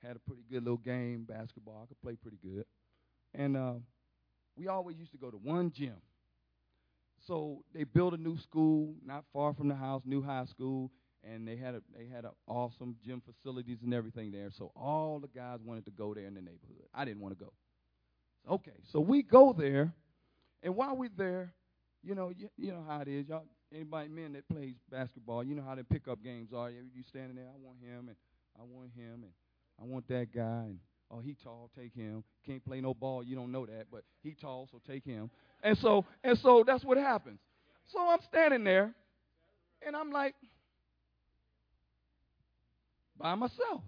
Had 0.03 0.17
a 0.17 0.19
pretty 0.19 0.43
good 0.51 0.63
little 0.63 0.77
game, 0.77 1.25
basketball. 1.27 1.81
I 1.83 1.87
could 1.87 1.99
play 1.99 2.15
pretty 2.15 2.37
good. 2.43 2.65
And 3.33 3.57
uh, 3.57 3.73
we 4.55 4.67
always 4.67 4.97
used 4.97 5.11
to 5.13 5.17
go 5.17 5.31
to 5.31 5.37
one 5.37 5.71
gym. 5.75 5.95
So 7.25 7.63
they 7.73 7.85
built 7.85 8.13
a 8.13 8.17
new 8.17 8.37
school 8.37 8.93
not 9.03 9.23
far 9.33 9.55
from 9.55 9.67
the 9.67 9.75
house, 9.75 10.03
new 10.05 10.21
high 10.21 10.45
school, 10.45 10.91
and 11.23 11.47
they 11.47 11.55
had 11.55 11.73
a 11.73 11.81
they 11.97 12.05
had 12.05 12.23
a 12.23 12.33
awesome 12.45 12.97
gym 13.03 13.23
facilities 13.25 13.79
and 13.83 13.95
everything 13.95 14.31
there. 14.31 14.51
So 14.55 14.71
all 14.75 15.19
the 15.19 15.27
guys 15.27 15.57
wanted 15.65 15.85
to 15.85 15.91
go 15.91 16.13
there 16.13 16.27
in 16.27 16.35
the 16.35 16.41
neighborhood. 16.41 16.85
I 16.93 17.03
didn't 17.03 17.21
want 17.21 17.35
to 17.35 17.45
go. 17.45 17.51
Okay, 18.47 18.77
so 18.91 18.99
we 18.99 19.23
go 19.23 19.53
there, 19.53 19.91
and 20.61 20.75
while 20.75 20.95
we're 20.95 21.09
there, 21.17 21.51
you 22.03 22.15
know, 22.15 22.31
you, 22.35 22.49
you 22.57 22.71
know 22.71 22.83
how 22.87 23.01
it 23.01 23.07
is. 23.07 23.27
Y'all, 23.27 23.45
anybody 23.73 24.09
men 24.09 24.33
that 24.33 24.47
plays 24.49 24.75
basketball, 24.91 25.43
you 25.43 25.55
know 25.55 25.63
how 25.63 25.75
the 25.75 25.83
pickup 25.83 26.23
games 26.23 26.49
are. 26.55 26.69
You, 26.69 26.81
standing 27.07 27.35
there, 27.35 27.45
I 27.45 27.57
want 27.63 27.77
him, 27.81 28.09
and 28.09 28.17
I 28.59 28.63
want 28.63 28.91
him, 28.95 29.23
and 29.23 29.31
I 29.81 29.85
want 29.85 30.07
that 30.09 30.27
guy, 30.33 30.65
and 30.65 30.79
oh, 31.09 31.19
he 31.19 31.35
tall, 31.43 31.69
take 31.77 31.93
him. 31.95 32.23
Can't 32.45 32.63
play 32.63 32.81
no 32.81 32.93
ball, 32.93 33.23
you 33.23 33.35
don't 33.35 33.51
know 33.51 33.65
that, 33.65 33.85
but 33.91 34.03
he 34.21 34.35
tall, 34.39 34.67
so 34.71 34.81
take 34.87 35.05
him. 35.05 35.29
And 35.63 35.77
so, 35.77 36.05
and 36.23 36.37
so 36.37 36.63
that's 36.65 36.83
what 36.83 36.97
happens. 36.97 37.39
So 37.91 37.99
I'm 37.99 38.19
standing 38.29 38.63
there, 38.63 38.93
and 39.85 39.95
I'm 39.95 40.11
like, 40.11 40.35
by 43.17 43.35
myself. 43.35 43.81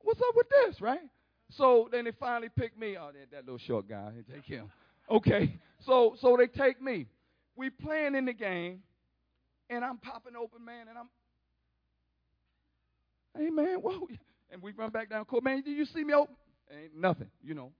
What's 0.00 0.20
up 0.20 0.36
with 0.36 0.46
this, 0.50 0.80
right? 0.82 1.00
So 1.50 1.88
then 1.90 2.04
they 2.04 2.12
finally 2.12 2.50
pick 2.54 2.78
me. 2.78 2.96
Oh, 2.98 3.10
that, 3.12 3.30
that 3.30 3.44
little 3.44 3.58
short 3.58 3.88
guy. 3.88 4.10
Take 4.30 4.44
him. 4.44 4.70
Okay. 5.10 5.58
So 5.86 6.16
so 6.20 6.36
they 6.36 6.46
take 6.46 6.80
me. 6.80 7.06
We 7.56 7.70
playing 7.70 8.14
in 8.14 8.24
the 8.24 8.32
game, 8.32 8.80
and 9.70 9.84
I'm 9.84 9.98
popping 9.98 10.34
open, 10.36 10.64
man, 10.64 10.88
and 10.88 10.98
I'm, 10.98 11.08
hey 13.38 13.50
man, 13.50 13.76
whoa, 13.76 14.08
and 14.52 14.62
we 14.62 14.72
run 14.72 14.90
back 14.90 15.10
down 15.10 15.24
court, 15.24 15.44
man. 15.44 15.62
Did 15.62 15.76
you 15.76 15.84
see 15.84 16.02
me 16.04 16.14
open? 16.14 16.34
Ain't 16.72 16.96
nothing, 16.96 17.28
you 17.42 17.54
know. 17.54 17.70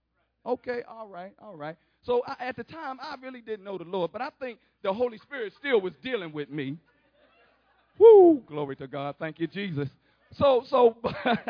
Okay, 0.47 0.83
all 0.89 1.09
right, 1.09 1.33
all 1.43 1.57
right. 1.57 1.77
So 2.05 2.23
I, 2.27 2.37
at 2.39 2.57
the 2.57 2.65
time, 2.65 2.99
I 3.01 3.17
really 3.21 3.41
didn't 3.41 3.65
know 3.65 3.79
the 3.79 3.85
Lord, 3.85 4.13
but 4.13 4.21
I 4.21 4.29
think 4.39 4.59
the 4.83 4.93
Holy 4.93 5.19
Spirit 5.19 5.55
still 5.59 5.81
was 5.81 5.95
dealing 6.03 6.33
with 6.33 6.51
me. 6.51 6.77
Woo! 7.99 8.43
Glory 8.47 8.77
to 8.77 8.87
God. 8.87 9.17
Thank 9.19 9.41
you, 9.41 9.47
Jesus. 9.47 9.89
So, 10.37 10.65
so 10.69 10.97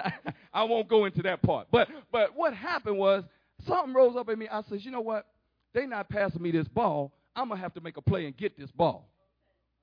I 0.55 0.63
won't 0.63 0.89
go 0.89 1.07
into 1.07 1.23
that 1.23 1.43
part. 1.43 1.67
But, 1.73 1.89
but 2.13 2.37
what 2.37 2.55
happened 2.55 2.99
was 2.99 3.25
something 3.67 3.93
rose 3.93 4.15
up 4.17 4.29
in 4.29 4.39
me. 4.39 4.47
I 4.49 4.63
said, 4.69 4.81
you 4.83 4.91
know 4.91 5.01
what? 5.01 5.27
They 5.75 5.87
not 5.87 6.09
passing 6.09 6.41
me 6.41 6.53
this 6.53 6.69
ball. 6.69 7.13
I'm 7.37 7.49
gonna 7.49 7.61
have 7.61 7.75
to 7.75 7.81
make 7.81 7.97
a 7.97 8.03
play 8.03 8.27
and 8.27 8.37
get 8.37 8.57
this 8.57 8.71
ball. 8.71 9.11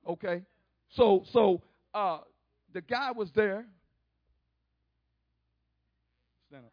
Okay? 0.08 0.42
So 0.90 1.24
so 1.32 1.62
uh 1.94 2.20
the 2.74 2.82
guy 2.82 3.12
was 3.12 3.30
there. 3.36 3.66
Stand 6.48 6.66
up. 6.66 6.72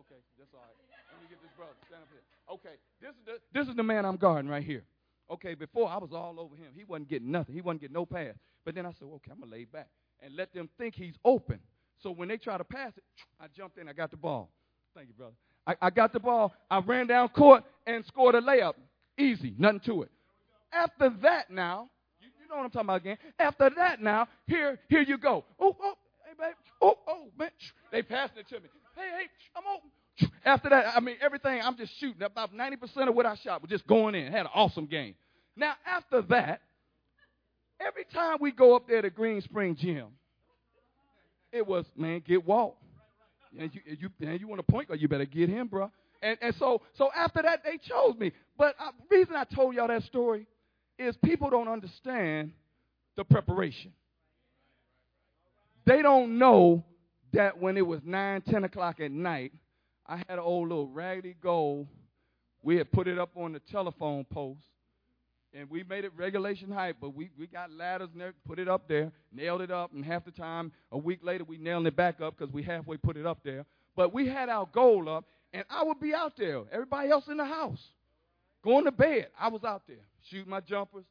Okay, 0.00 0.20
that's 0.38 0.52
all 0.52 0.60
right. 0.60 0.74
Let 1.12 1.22
me 1.22 1.28
get 1.30 1.40
this 1.40 1.52
brother. 1.56 1.72
Stand 1.88 2.02
up 2.02 2.08
here. 2.10 2.22
Okay, 2.52 2.76
this 3.00 3.10
is 3.10 3.24
the 3.24 3.58
this 3.58 3.68
is 3.68 3.76
the 3.76 3.82
man 3.82 4.04
I'm 4.04 4.16
guarding 4.16 4.50
right 4.50 4.64
here. 4.64 4.82
Okay, 5.30 5.54
before 5.54 5.88
I 5.88 5.98
was 5.98 6.10
all 6.12 6.40
over 6.40 6.56
him. 6.56 6.72
He 6.74 6.84
wasn't 6.84 7.08
getting 7.08 7.30
nothing. 7.30 7.54
He 7.54 7.60
wasn't 7.60 7.82
getting 7.82 7.94
no 7.94 8.06
pass. 8.06 8.34
But 8.64 8.74
then 8.74 8.86
I 8.86 8.90
said, 8.98 9.04
okay, 9.04 9.30
I'm 9.30 9.40
gonna 9.40 9.52
lay 9.52 9.64
back 9.64 9.88
and 10.20 10.34
let 10.34 10.52
them 10.52 10.68
think 10.78 10.94
he's 10.94 11.14
open. 11.24 11.60
So 12.02 12.10
when 12.10 12.28
they 12.28 12.38
try 12.38 12.58
to 12.58 12.64
pass 12.64 12.92
it, 12.96 13.04
I 13.40 13.46
jumped 13.56 13.78
in. 13.78 13.88
I 13.88 13.92
got 13.92 14.10
the 14.10 14.16
ball. 14.16 14.50
Thank 14.94 15.08
you, 15.08 15.14
brother. 15.14 15.34
I, 15.66 15.74
I 15.82 15.90
got 15.90 16.12
the 16.12 16.20
ball. 16.20 16.54
I 16.70 16.78
ran 16.78 17.06
down 17.06 17.28
court 17.28 17.62
and 17.88 18.04
scored 18.06 18.34
a 18.34 18.40
layup. 18.40 18.74
Easy, 19.16 19.54
nothing 19.58 19.80
to 19.80 20.02
it. 20.02 20.10
After 20.72 21.10
that, 21.22 21.50
now, 21.50 21.88
you, 22.20 22.28
you 22.40 22.48
know 22.48 22.56
what 22.56 22.64
I'm 22.64 22.70
talking 22.70 22.86
about 22.86 23.00
again. 23.00 23.18
After 23.38 23.70
that, 23.76 24.00
now, 24.00 24.28
here, 24.46 24.78
here 24.88 25.00
you 25.00 25.16
go. 25.16 25.44
Oh, 25.58 25.74
oh, 25.82 25.94
hey, 26.24 26.34
babe. 26.38 26.54
Oh, 26.82 26.98
oh, 27.08 27.24
man. 27.36 27.50
They 27.90 28.02
passed 28.02 28.34
it 28.36 28.46
to 28.50 28.60
me. 28.60 28.68
Hey, 28.94 29.08
hey, 29.18 29.26
I'm 29.56 29.64
open. 29.74 29.90
After 30.44 30.68
that, 30.68 30.94
I 30.94 31.00
mean, 31.00 31.16
everything, 31.22 31.60
I'm 31.62 31.76
just 31.76 31.98
shooting. 31.98 32.22
About 32.22 32.54
90% 32.54 33.08
of 33.08 33.14
what 33.14 33.24
I 33.24 33.36
shot 33.36 33.62
was 33.62 33.70
just 33.70 33.86
going 33.86 34.14
in. 34.14 34.30
Had 34.30 34.42
an 34.42 34.52
awesome 34.54 34.86
game. 34.86 35.14
Now, 35.56 35.72
after 35.86 36.22
that, 36.22 36.60
every 37.80 38.04
time 38.12 38.38
we 38.40 38.52
go 38.52 38.76
up 38.76 38.86
there 38.86 39.00
to 39.00 39.10
Green 39.10 39.40
Spring 39.40 39.76
Gym, 39.76 40.08
it 41.52 41.66
was, 41.66 41.86
man, 41.96 42.22
get 42.26 42.44
Walt. 42.46 42.76
And 43.58 43.70
you, 43.74 43.80
you, 43.98 44.28
and 44.28 44.38
you 44.40 44.46
want 44.46 44.60
a 44.60 44.70
point 44.70 44.88
guard, 44.88 45.00
you 45.00 45.08
better 45.08 45.24
get 45.24 45.48
him, 45.48 45.68
bro. 45.68 45.90
And, 46.22 46.36
and 46.40 46.54
so, 46.58 46.82
so 46.96 47.10
after 47.14 47.42
that, 47.42 47.62
they 47.64 47.78
chose 47.78 48.16
me. 48.16 48.32
But 48.56 48.74
the 48.78 49.16
reason 49.16 49.36
I 49.36 49.44
told 49.44 49.74
y'all 49.74 49.88
that 49.88 50.02
story 50.04 50.46
is 50.98 51.16
people 51.24 51.50
don't 51.50 51.68
understand 51.68 52.52
the 53.16 53.24
preparation. 53.24 53.92
They 55.84 56.02
don't 56.02 56.38
know 56.38 56.84
that 57.32 57.58
when 57.58 57.76
it 57.76 57.86
was 57.86 58.00
9, 58.04 58.42
10 58.42 58.64
o'clock 58.64 59.00
at 59.00 59.10
night, 59.10 59.52
I 60.06 60.16
had 60.16 60.26
an 60.30 60.38
old 60.40 60.68
little 60.68 60.88
raggedy 60.88 61.36
gold. 61.42 61.86
We 62.62 62.76
had 62.76 62.90
put 62.90 63.06
it 63.06 63.18
up 63.18 63.30
on 63.36 63.52
the 63.52 63.60
telephone 63.60 64.24
post, 64.24 64.64
and 65.54 65.70
we 65.70 65.84
made 65.84 66.04
it 66.04 66.12
regulation 66.16 66.70
height, 66.70 66.96
but 67.00 67.14
we, 67.14 67.30
we 67.38 67.46
got 67.46 67.70
ladders 67.72 68.08
and 68.18 68.32
put 68.46 68.58
it 68.58 68.68
up 68.68 68.88
there, 68.88 69.12
nailed 69.32 69.60
it 69.60 69.70
up, 69.70 69.92
and 69.92 70.04
half 70.04 70.24
the 70.24 70.30
time, 70.30 70.72
a 70.90 70.98
week 70.98 71.20
later, 71.22 71.44
we 71.44 71.58
nailed 71.58 71.86
it 71.86 71.96
back 71.96 72.20
up 72.20 72.36
because 72.36 72.52
we 72.52 72.62
halfway 72.62 72.96
put 72.96 73.16
it 73.16 73.26
up 73.26 73.38
there. 73.44 73.64
But 73.94 74.12
we 74.12 74.28
had 74.28 74.48
our 74.48 74.66
goal 74.72 75.08
up, 75.08 75.24
and 75.52 75.64
I 75.70 75.84
would 75.84 76.00
be 76.00 76.14
out 76.14 76.34
there. 76.36 76.62
Everybody 76.72 77.10
else 77.10 77.24
in 77.28 77.36
the 77.36 77.44
house. 77.44 77.82
Going 78.64 78.84
to 78.84 78.92
bed. 78.92 79.28
I 79.38 79.48
was 79.48 79.64
out 79.64 79.82
there 79.86 79.96
shooting 80.30 80.50
my 80.50 80.60
jumpers, 80.60 81.04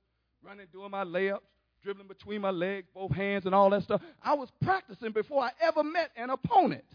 running, 0.44 0.68
doing 0.72 0.92
my 0.92 1.04
layups, 1.04 1.40
dribbling 1.84 2.08
between 2.08 2.42
my 2.42 2.52
legs, 2.52 2.88
both 2.94 3.12
hands, 3.12 3.46
and 3.46 3.56
all 3.56 3.70
that 3.70 3.84
stuff. 3.84 4.02
I 4.22 4.34
was 4.34 4.50
practicing 4.64 5.12
before 5.12 5.44
I 5.44 5.52
ever 5.62 5.84
met 5.84 6.12
an 6.16 6.30
opponent. 6.30 6.86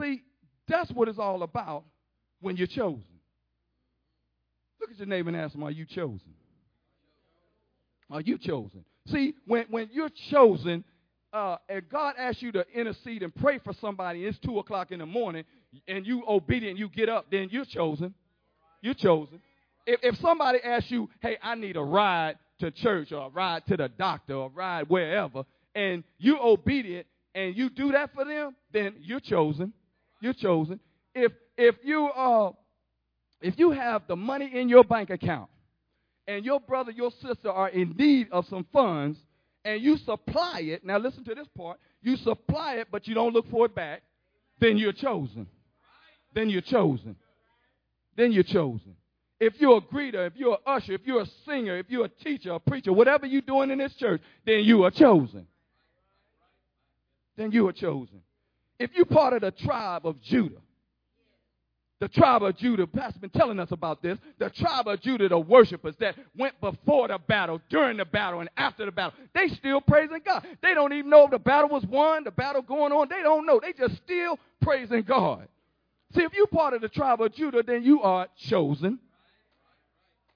See, 0.00 0.22
that's 0.68 0.90
what 0.90 1.08
it's 1.08 1.18
all 1.18 1.42
about 1.42 1.84
when 2.40 2.56
you're 2.56 2.66
chosen. 2.66 3.04
Look 4.80 4.90
at 4.90 4.98
your 4.98 5.06
neighbor 5.06 5.28
and 5.28 5.36
ask 5.36 5.52
them, 5.52 5.62
Are 5.62 5.70
you 5.70 5.84
chosen? 5.84 6.34
Are 8.10 8.20
you 8.20 8.38
chosen? 8.38 8.84
See, 9.08 9.34
when, 9.46 9.66
when 9.70 9.90
you're 9.92 10.10
chosen, 10.30 10.84
uh, 11.32 11.56
and 11.68 11.88
God 11.88 12.14
asks 12.18 12.42
you 12.42 12.52
to 12.52 12.64
intercede 12.74 13.22
and 13.22 13.34
pray 13.34 13.58
for 13.58 13.72
somebody, 13.80 14.24
it's 14.24 14.38
2 14.40 14.58
o'clock 14.58 14.92
in 14.92 14.98
the 14.98 15.06
morning, 15.06 15.44
and 15.88 16.06
you 16.06 16.22
obedient, 16.28 16.78
you 16.78 16.88
get 16.88 17.08
up, 17.08 17.26
then 17.30 17.48
you're 17.50 17.64
chosen. 17.64 18.14
You're 18.82 18.94
chosen. 18.94 19.40
If, 19.86 20.00
if 20.02 20.16
somebody 20.20 20.58
asks 20.62 20.90
you, 20.90 21.08
hey, 21.20 21.38
I 21.42 21.54
need 21.54 21.76
a 21.76 21.82
ride 21.82 22.36
to 22.60 22.70
church 22.70 23.12
or 23.12 23.26
a 23.26 23.28
ride 23.30 23.66
to 23.66 23.76
the 23.76 23.88
doctor 23.88 24.34
or 24.34 24.46
a 24.46 24.50
ride 24.50 24.88
wherever, 24.88 25.44
and 25.74 26.04
you're 26.18 26.40
obedient 26.40 27.06
and 27.34 27.56
you 27.56 27.70
do 27.70 27.92
that 27.92 28.12
for 28.14 28.24
them, 28.24 28.54
then 28.72 28.94
you're 29.00 29.20
chosen. 29.20 29.72
You're 30.20 30.34
chosen. 30.34 30.80
If 31.14 31.32
if 31.56 31.76
you 31.82 32.06
uh 32.06 32.52
if 33.40 33.58
you 33.58 33.70
have 33.70 34.02
the 34.06 34.16
money 34.16 34.50
in 34.54 34.68
your 34.68 34.84
bank 34.84 35.10
account 35.10 35.50
and 36.28 36.44
your 36.44 36.60
brother, 36.60 36.92
your 36.92 37.10
sister 37.26 37.50
are 37.50 37.68
in 37.68 37.94
need 37.96 38.28
of 38.30 38.46
some 38.46 38.66
funds, 38.72 39.18
and 39.64 39.82
you 39.82 39.96
supply 39.98 40.60
it, 40.60 40.84
now 40.84 40.98
listen 40.98 41.24
to 41.24 41.34
this 41.34 41.46
part, 41.56 41.78
you 42.02 42.16
supply 42.16 42.74
it, 42.74 42.88
but 42.90 43.06
you 43.06 43.14
don't 43.14 43.32
look 43.32 43.48
for 43.50 43.66
it 43.66 43.74
back, 43.74 44.02
then 44.60 44.78
you're 44.78 44.92
chosen. 44.92 45.46
Then 46.34 46.50
you're 46.50 46.62
chosen. 46.62 47.16
Then 48.16 48.32
you're 48.32 48.42
chosen. 48.42 48.96
If 49.38 49.54
you're 49.60 49.78
a 49.78 49.80
greeter, 49.80 50.26
if 50.26 50.34
you're 50.36 50.52
an 50.54 50.58
usher, 50.66 50.92
if 50.92 51.00
you're 51.04 51.22
a 51.22 51.26
singer, 51.46 51.76
if 51.76 51.86
you're 51.88 52.04
a 52.04 52.24
teacher, 52.24 52.52
a 52.52 52.60
preacher, 52.60 52.92
whatever 52.92 53.26
you're 53.26 53.42
doing 53.42 53.70
in 53.70 53.78
this 53.78 53.94
church, 53.94 54.20
then 54.46 54.60
you 54.60 54.84
are 54.84 54.90
chosen. 54.90 55.46
Then 57.36 57.50
you 57.50 57.66
are 57.68 57.72
chosen. 57.72 58.22
If 58.78 58.90
you're 58.94 59.04
part 59.04 59.32
of 59.32 59.40
the 59.40 59.50
tribe 59.50 60.06
of 60.06 60.20
Judah, 60.22 60.61
the 62.02 62.08
tribe 62.08 62.42
of 62.42 62.56
Judah, 62.56 62.84
Pastor's 62.84 63.20
been 63.20 63.30
telling 63.30 63.60
us 63.60 63.70
about 63.70 64.02
this. 64.02 64.18
The 64.40 64.50
tribe 64.50 64.88
of 64.88 65.00
Judah, 65.00 65.28
the 65.28 65.38
worshipers 65.38 65.94
that 66.00 66.16
went 66.36 66.60
before 66.60 67.06
the 67.06 67.18
battle, 67.28 67.60
during 67.70 67.96
the 67.96 68.04
battle, 68.04 68.40
and 68.40 68.50
after 68.56 68.84
the 68.84 68.90
battle, 68.90 69.12
they 69.32 69.46
still 69.46 69.80
praising 69.80 70.18
God. 70.26 70.44
They 70.64 70.74
don't 70.74 70.92
even 70.92 71.08
know 71.08 71.26
if 71.26 71.30
the 71.30 71.38
battle 71.38 71.68
was 71.68 71.84
won, 71.84 72.24
the 72.24 72.32
battle 72.32 72.60
going 72.60 72.90
on. 72.90 73.08
They 73.08 73.22
don't 73.22 73.46
know. 73.46 73.60
They 73.62 73.72
just 73.72 74.02
still 74.02 74.36
praising 74.60 75.02
God. 75.02 75.46
See, 76.16 76.22
if 76.22 76.32
you're 76.34 76.48
part 76.48 76.74
of 76.74 76.80
the 76.80 76.88
tribe 76.88 77.22
of 77.22 77.32
Judah, 77.36 77.62
then 77.64 77.84
you 77.84 78.02
are 78.02 78.26
chosen. 78.48 78.98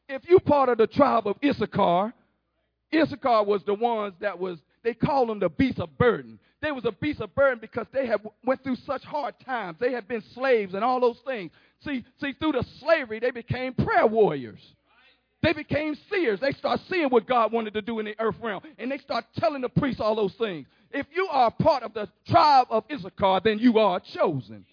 If 0.08 0.22
you're 0.28 0.38
part 0.38 0.68
of 0.68 0.78
the 0.78 0.86
tribe 0.86 1.26
of 1.26 1.36
Issachar, 1.44 2.14
Issachar 2.94 3.42
was 3.42 3.64
the 3.64 3.74
ones 3.74 4.14
that 4.20 4.38
was, 4.38 4.60
they 4.84 4.94
call 4.94 5.26
them 5.26 5.40
the 5.40 5.48
beasts 5.48 5.80
of 5.80 5.98
burden. 5.98 6.38
They 6.66 6.72
was 6.72 6.84
a 6.84 6.90
beast 6.90 7.20
of 7.20 7.32
burden 7.36 7.60
because 7.60 7.86
they 7.92 8.08
had 8.08 8.20
went 8.44 8.64
through 8.64 8.74
such 8.84 9.04
hard 9.04 9.36
times. 9.46 9.76
They 9.78 9.92
had 9.92 10.08
been 10.08 10.20
slaves 10.34 10.74
and 10.74 10.82
all 10.82 10.98
those 10.98 11.20
things. 11.24 11.52
See, 11.84 12.04
see, 12.20 12.32
through 12.32 12.52
the 12.52 12.66
slavery, 12.80 13.20
they 13.20 13.30
became 13.30 13.72
prayer 13.72 14.04
warriors. 14.04 14.58
They 15.44 15.52
became 15.52 15.96
seers. 16.10 16.40
They 16.40 16.50
start 16.50 16.80
seeing 16.90 17.08
what 17.08 17.28
God 17.28 17.52
wanted 17.52 17.72
to 17.74 17.82
do 17.82 18.00
in 18.00 18.06
the 18.06 18.16
earth 18.18 18.34
realm. 18.42 18.62
And 18.80 18.90
they 18.90 18.98
start 18.98 19.26
telling 19.36 19.62
the 19.62 19.68
priests 19.68 20.00
all 20.00 20.16
those 20.16 20.34
things. 20.34 20.66
If 20.90 21.06
you 21.14 21.28
are 21.30 21.52
part 21.52 21.84
of 21.84 21.94
the 21.94 22.08
tribe 22.26 22.66
of 22.68 22.82
Issachar, 22.92 23.42
then 23.44 23.60
you 23.60 23.78
are 23.78 24.00
chosen. 24.00 24.64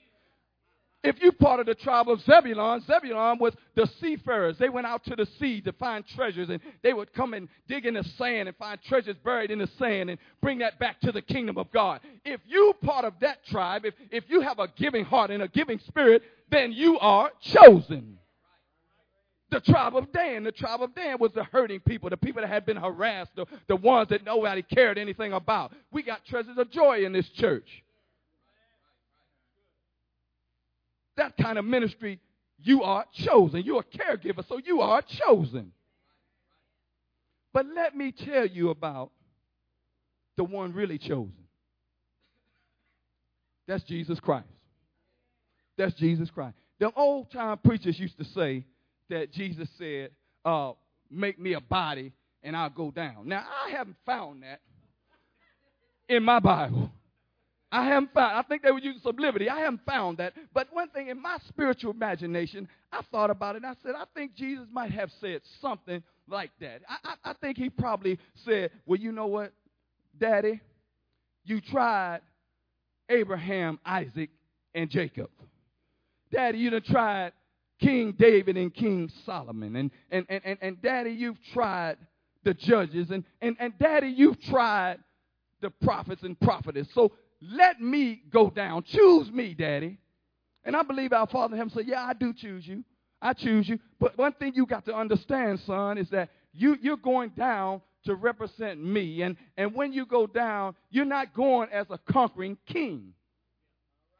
If 1.04 1.22
you're 1.22 1.34
part 1.34 1.60
of 1.60 1.66
the 1.66 1.76
tribe 1.76 2.08
of 2.08 2.22
Zebulon, 2.22 2.82
Zebulon 2.88 3.38
was 3.38 3.54
the 3.76 3.88
seafarers. 4.00 4.58
They 4.58 4.70
went 4.70 4.88
out 4.88 5.04
to 5.06 5.18
the 5.18 5.26
sea 5.38 5.60
to 5.62 5.74
find 5.74 6.08
treasures, 6.08 6.50
and 6.50 6.62
they 6.82 6.94
would 6.94 7.12
come 7.14 7.34
and 7.34 7.50
dig 7.68 7.86
in 7.86 7.96
the 7.96 8.06
sand 8.18 8.48
and 8.48 8.56
find 8.56 8.82
treasures 8.82 9.18
buried 9.22 9.52
in 9.52 9.60
the 9.60 9.70
sand 9.78 10.10
and 10.10 10.20
bring 10.42 10.60
that 10.60 10.80
back 10.80 11.02
to 11.02 11.12
the 11.12 11.22
kingdom 11.22 11.58
of 11.58 11.70
God. 11.72 12.00
If 12.24 12.40
you're 12.46 12.74
part 12.74 13.04
of 13.04 13.16
that 13.20 13.46
tribe, 13.46 13.84
if, 13.86 13.94
if 14.12 14.24
you 14.30 14.40
have 14.42 14.60
a 14.60 14.70
giving 14.78 15.04
heart 15.04 15.30
and 15.30 15.44
a 15.44 15.50
giving 15.50 15.80
spirit, 15.80 16.24
then 16.50 16.72
you 16.72 16.98
are 17.00 17.32
chosen. 17.42 18.18
The 19.52 19.60
tribe 19.60 19.98
of 19.98 20.12
Dan, 20.14 20.46
the 20.46 20.54
tribe 20.54 20.82
of 20.82 20.96
Dan 20.96 21.18
was 21.20 21.34
the 21.34 21.44
hurting 21.44 21.82
people, 21.82 22.10
the 22.10 22.18
people 22.18 22.42
that 22.42 22.48
had 22.48 22.66
been 22.66 22.78
harassed, 22.78 23.36
the, 23.36 23.46
the 23.68 23.76
ones 23.76 24.08
that 24.10 24.24
nobody 24.26 24.62
cared 24.62 24.98
anything 24.98 25.34
about. 25.34 25.74
We 25.92 26.02
got 26.02 26.26
treasures 26.26 26.58
of 26.58 26.72
joy 26.72 27.04
in 27.04 27.12
this 27.12 27.28
church. 27.30 27.68
That 31.18 31.38
kind 31.38 31.58
of 31.58 31.66
ministry, 31.66 32.20
you 32.60 32.84
are 32.84 33.06
chosen. 33.14 33.64
You're 33.64 33.82
a 33.82 33.98
caregiver, 33.98 34.48
so 34.48 34.60
you 34.64 34.82
are 34.82 35.02
chosen. 35.02 35.72
But 37.54 37.68
let 37.76 37.96
me 37.96 38.12
tell 38.12 38.48
you 38.48 38.70
about 38.70 39.12
the 40.38 40.44
one 40.44 40.74
really 40.74 40.98
chosen. 40.98 41.34
That's 43.68 43.84
Jesus 43.84 44.20
Christ. 44.20 44.48
That's 45.78 45.94
Jesus 45.96 46.30
Christ. 46.30 46.56
The 46.80 46.92
old 46.96 47.32
time 47.32 47.58
preachers 47.64 48.00
used 48.00 48.18
to 48.18 48.26
say 48.26 48.66
that 49.10 49.32
Jesus 49.32 49.70
said, 49.78 50.12
uh, 50.44 50.74
Make 51.10 51.40
me 51.40 51.54
a 51.54 51.62
body 51.62 52.12
and 52.42 52.58
I'll 52.58 52.70
go 52.70 52.90
down. 52.90 53.28
Now, 53.28 53.46
I 53.66 53.70
haven't 53.70 53.98
found 54.06 54.42
that 54.44 54.60
in 56.10 56.24
my 56.24 56.40
Bible. 56.40 56.92
I 57.74 57.86
haven't 57.86 58.14
found, 58.14 58.38
I 58.38 58.44
think 58.44 58.62
they 58.62 58.72
were 58.72 58.78
using 58.78 59.02
liberty. 59.18 59.50
I 59.50 59.62
haven't 59.62 59.82
found 59.84 60.20
that. 60.20 60.34
But 60.54 60.68
one 60.72 60.90
thing 60.90 61.08
in 61.08 61.20
my 61.20 61.40
spiritual 61.48 61.92
imagination, 61.92 62.68
I 62.92 63.02
thought 63.12 63.32
about 63.32 63.56
it 63.56 63.64
and 63.64 63.66
I 63.66 63.74
said, 63.82 63.96
I 63.98 64.04
think 64.14 64.36
Jesus 64.36 64.68
might 64.72 64.92
have 64.92 65.12
said 65.20 65.42
something 65.60 66.04
like 66.28 66.52
that. 66.62 66.82
I, 66.88 66.98
I, 67.04 67.32
I 67.32 67.34
think 67.34 67.58
he 67.58 67.72
probably 67.72 68.20
said, 68.46 68.70
Well, 68.86 69.00
you 69.00 69.12
know 69.12 69.26
what, 69.26 69.54
Daddy? 70.20 70.62
You 71.46 71.62
tried 71.62 72.22
Abraham, 73.10 73.80
Isaac, 73.84 74.30
and 74.76 74.88
Jacob. 74.92 75.32
Daddy, 76.32 76.60
you 76.60 76.70
done 76.70 76.84
tried 76.84 77.32
King 77.82 78.14
David 78.18 78.56
and 78.56 78.72
King 78.72 79.12
Solomon. 79.26 79.76
And, 79.76 79.92
and, 80.12 80.26
and, 80.30 80.42
and, 80.46 80.58
and 80.62 80.82
Daddy, 80.84 81.10
you've 81.10 81.42
tried 81.54 81.98
the 82.44 82.54
judges. 82.54 83.10
And, 83.10 83.24
and, 83.42 83.58
and 83.60 83.74
Daddy, 83.80 84.10
you've 84.10 84.40
tried 84.42 85.00
the 85.62 85.72
prophets 85.72 86.22
and 86.22 86.40
prophetess. 86.40 86.88
So 86.94 87.12
let 87.52 87.82
me 87.82 88.22
go 88.32 88.50
down. 88.50 88.84
Choose 88.84 89.32
me, 89.32 89.54
Daddy. 89.54 89.98
And 90.64 90.76
I 90.76 90.84
believe 90.84 91.12
our 91.12 91.28
Father 91.28 91.54
in 91.54 91.58
heaven 91.58 91.74
said, 91.74 91.88
Yeah, 91.88 92.04
I 92.04 92.14
do 92.14 92.34
choose 92.34 92.66
you. 92.66 92.84
I 93.22 93.34
choose 93.34 93.68
you. 93.68 93.80
But 94.00 94.18
one 94.18 94.34
thing 94.34 94.54
you 94.56 94.66
got 94.66 94.86
to 94.86 94.96
understand, 94.96 95.60
son, 95.66 95.98
is 95.98 96.10
that 96.10 96.30
you, 96.54 96.78
you're 96.82 96.98
going 96.98 97.30
down 97.30 97.82
to 98.06 98.16
represent 98.16 98.84
me. 98.84 99.22
And, 99.22 99.38
and 99.58 99.74
when 99.74 99.94
you 99.94 100.06
go 100.06 100.28
down, 100.28 100.76
you're 100.90 101.06
not 101.06 101.34
going 101.34 101.70
as 101.72 101.88
a 101.90 101.98
conquering 102.12 102.58
king. 102.66 103.14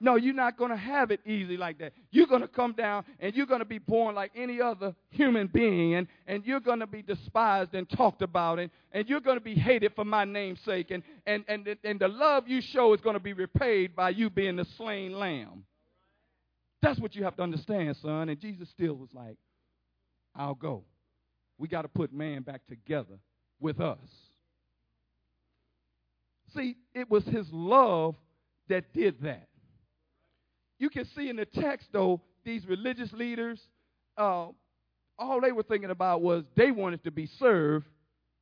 No, 0.04 0.18
you're 0.18 0.34
not 0.34 0.58
going 0.58 0.70
to 0.70 0.76
have 0.76 1.12
it 1.12 1.22
easy 1.26 1.56
like 1.56 1.80
that. 1.80 1.94
You're 2.12 2.28
going 2.28 2.42
to 2.42 2.48
come 2.50 2.74
down 2.74 3.06
and 3.22 3.34
you're 3.34 3.46
going 3.46 3.62
to 3.62 3.66
be 3.66 3.80
born 3.80 4.16
like 4.16 4.34
any 4.36 4.60
other 4.60 4.94
human 5.12 5.48
being, 5.48 5.96
and, 5.96 6.08
and 6.28 6.46
you're 6.46 6.60
going 6.60 6.82
to 6.82 6.88
be 6.88 7.02
despised 7.02 7.74
and 7.74 7.90
talked 7.90 8.22
about, 8.22 8.60
and, 8.60 8.70
and 8.92 9.08
you're 9.08 9.22
going 9.22 9.38
to 9.38 9.44
be 9.44 9.56
hated 9.56 9.94
for 9.96 10.04
my 10.04 10.26
name's 10.26 10.60
sake, 10.66 10.92
and, 10.92 11.04
and, 11.26 11.46
and, 11.48 11.78
and 11.86 12.02
the 12.02 12.10
love 12.10 12.50
you 12.50 12.60
show 12.60 12.94
is 12.94 13.00
going 13.00 13.14
to 13.14 13.22
be 13.22 13.32
repaid 13.32 13.96
by 13.96 14.10
you 14.10 14.30
being 14.30 14.58
the 14.58 14.66
slain 14.76 15.14
lamb. 15.14 15.64
That's 16.82 17.00
what 17.00 17.16
you 17.16 17.24
have 17.24 17.38
to 17.38 17.44
understand, 17.44 17.96
son. 18.02 18.28
And 18.28 18.38
Jesus 18.42 18.68
still 18.72 18.96
was 18.96 19.08
like, 19.14 19.38
I'll 20.36 20.54
go. 20.54 20.84
We 21.58 21.70
got 21.70 21.84
to 21.84 21.88
put 21.88 22.12
man 22.12 22.42
back 22.42 22.68
together 22.68 23.20
with 23.62 23.80
us. 23.80 24.00
See, 26.54 26.76
it 26.94 27.10
was 27.10 27.24
his 27.24 27.48
love 27.54 28.16
that 28.68 28.94
did 28.94 29.22
that 29.22 29.48
you 30.80 30.90
can 30.90 31.06
see 31.16 31.30
in 31.30 31.36
the 31.36 31.46
text, 31.46 31.88
though, 31.92 32.22
these 32.44 32.66
religious 32.68 33.12
leaders, 33.14 33.60
uh, 34.18 34.48
all 35.18 35.42
they 35.42 35.52
were 35.52 35.64
thinking 35.64 35.92
about 35.92 36.22
was 36.22 36.44
they 36.56 36.72
wanted 36.72 37.04
to 37.04 37.12
be 37.12 37.28
served 37.40 37.86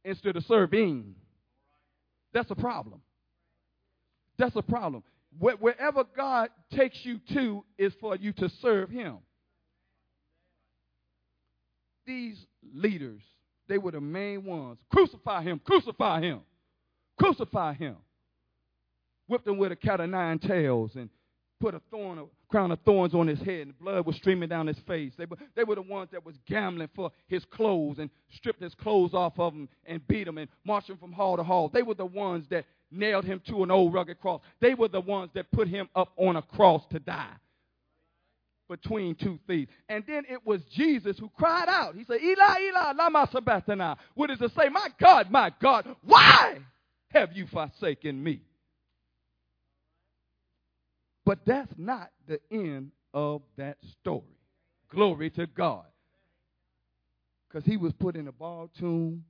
instead 0.03 0.35
of 0.35 0.45
serving. 0.45 1.15
That's 2.33 2.49
a 2.49 2.55
problem. 2.55 3.01
That's 4.37 4.55
a 4.55 4.61
problem. 4.61 5.03
Wherever 5.39 6.03
God 6.15 6.49
takes 6.73 6.97
you 7.03 7.19
to 7.33 7.63
is 7.77 7.93
for 8.01 8.15
you 8.15 8.33
to 8.33 8.49
serve 8.61 8.89
Him. 8.89 9.19
These 12.05 12.37
leaders, 12.73 13.21
they 13.67 13.77
were 13.77 13.91
the 13.91 14.01
main 14.01 14.43
ones. 14.43 14.79
Crucify 14.91 15.43
Him, 15.43 15.61
crucify 15.63 16.21
Him, 16.21 16.41
crucify 17.19 17.73
Him. 17.73 17.97
Whipped 19.27 19.47
Him 19.47 19.57
with 19.57 19.71
a 19.71 19.77
cat 19.77 20.01
of 20.01 20.09
nine 20.09 20.39
tails 20.39 20.91
and 20.95 21.09
put 21.61 21.75
a 21.75 21.81
thorn, 21.91 22.17
a 22.17 22.25
crown 22.49 22.71
of 22.71 22.79
thorns 22.79 23.13
on 23.13 23.27
his 23.27 23.39
head, 23.39 23.67
and 23.67 23.79
blood 23.79 24.05
was 24.05 24.15
streaming 24.17 24.49
down 24.49 24.67
his 24.67 24.79
face. 24.87 25.13
They 25.17 25.25
were, 25.25 25.37
they 25.55 25.63
were 25.63 25.75
the 25.75 25.81
ones 25.83 26.09
that 26.11 26.25
was 26.25 26.35
gambling 26.47 26.89
for 26.95 27.11
his 27.27 27.45
clothes 27.45 27.99
and 27.99 28.09
stripped 28.35 28.61
his 28.61 28.73
clothes 28.75 29.13
off 29.13 29.39
of 29.39 29.53
him 29.53 29.69
and 29.85 30.05
beat 30.07 30.27
him 30.27 30.37
and 30.37 30.49
marched 30.65 30.89
him 30.89 30.97
from 30.97 31.13
hall 31.13 31.37
to 31.37 31.43
hall. 31.43 31.69
They 31.73 31.83
were 31.83 31.93
the 31.93 32.05
ones 32.05 32.45
that 32.49 32.65
nailed 32.89 33.25
him 33.25 33.41
to 33.47 33.63
an 33.63 33.71
old 33.71 33.93
rugged 33.93 34.19
cross. 34.19 34.41
They 34.59 34.73
were 34.73 34.89
the 34.89 34.99
ones 34.99 35.31
that 35.35 35.51
put 35.51 35.67
him 35.67 35.87
up 35.95 36.11
on 36.17 36.35
a 36.35 36.41
cross 36.41 36.83
to 36.91 36.99
die 36.99 37.35
between 38.67 39.15
two 39.15 39.37
thieves. 39.47 39.69
And 39.87 40.03
then 40.07 40.23
it 40.29 40.45
was 40.45 40.61
Jesus 40.73 41.19
who 41.19 41.29
cried 41.37 41.67
out. 41.67 41.95
He 41.95 42.05
said, 42.05 42.21
Eli, 42.21 42.69
Eli, 42.69 42.93
lama 42.93 43.29
sabachthani. 43.31 43.95
What 44.15 44.27
does 44.27 44.41
it 44.41 44.51
say? 44.57 44.69
My 44.69 44.87
God, 44.99 45.29
my 45.29 45.51
God, 45.61 45.85
why 46.01 46.57
have 47.09 47.33
you 47.33 47.47
forsaken 47.47 48.23
me? 48.23 48.41
But 51.31 51.45
that's 51.45 51.71
not 51.77 52.11
the 52.27 52.41
end 52.51 52.91
of 53.13 53.41
that 53.55 53.77
story. 53.89 54.35
Glory 54.89 55.29
to 55.29 55.47
God. 55.47 55.85
Because 57.47 57.63
he 57.63 57.77
was 57.77 57.93
put 57.93 58.17
in 58.17 58.27
a 58.27 58.33
borrowed 58.33 58.71
tomb. 58.77 59.23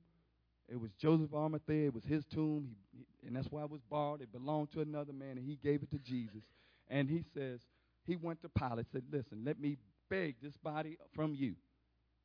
It 0.68 0.80
was 0.80 0.90
Joseph 1.00 1.32
Arimathea. 1.32 1.86
It 1.86 1.94
was 1.94 2.02
his 2.02 2.24
tomb. 2.24 2.74
He, 2.90 3.06
and 3.24 3.36
that's 3.36 3.46
why 3.52 3.62
it 3.62 3.70
was 3.70 3.82
borrowed. 3.88 4.20
It 4.20 4.32
belonged 4.32 4.72
to 4.72 4.80
another 4.80 5.12
man, 5.12 5.38
and 5.38 5.46
he 5.46 5.60
gave 5.62 5.84
it 5.84 5.92
to 5.92 5.98
Jesus. 5.98 6.42
And 6.88 7.08
he 7.08 7.22
says, 7.34 7.60
he 8.04 8.16
went 8.16 8.42
to 8.42 8.48
Pilate 8.48 8.86
said, 8.90 9.04
Listen, 9.12 9.44
let 9.44 9.60
me 9.60 9.76
beg 10.10 10.34
this 10.42 10.56
body 10.56 10.98
from 11.14 11.36
you. 11.36 11.54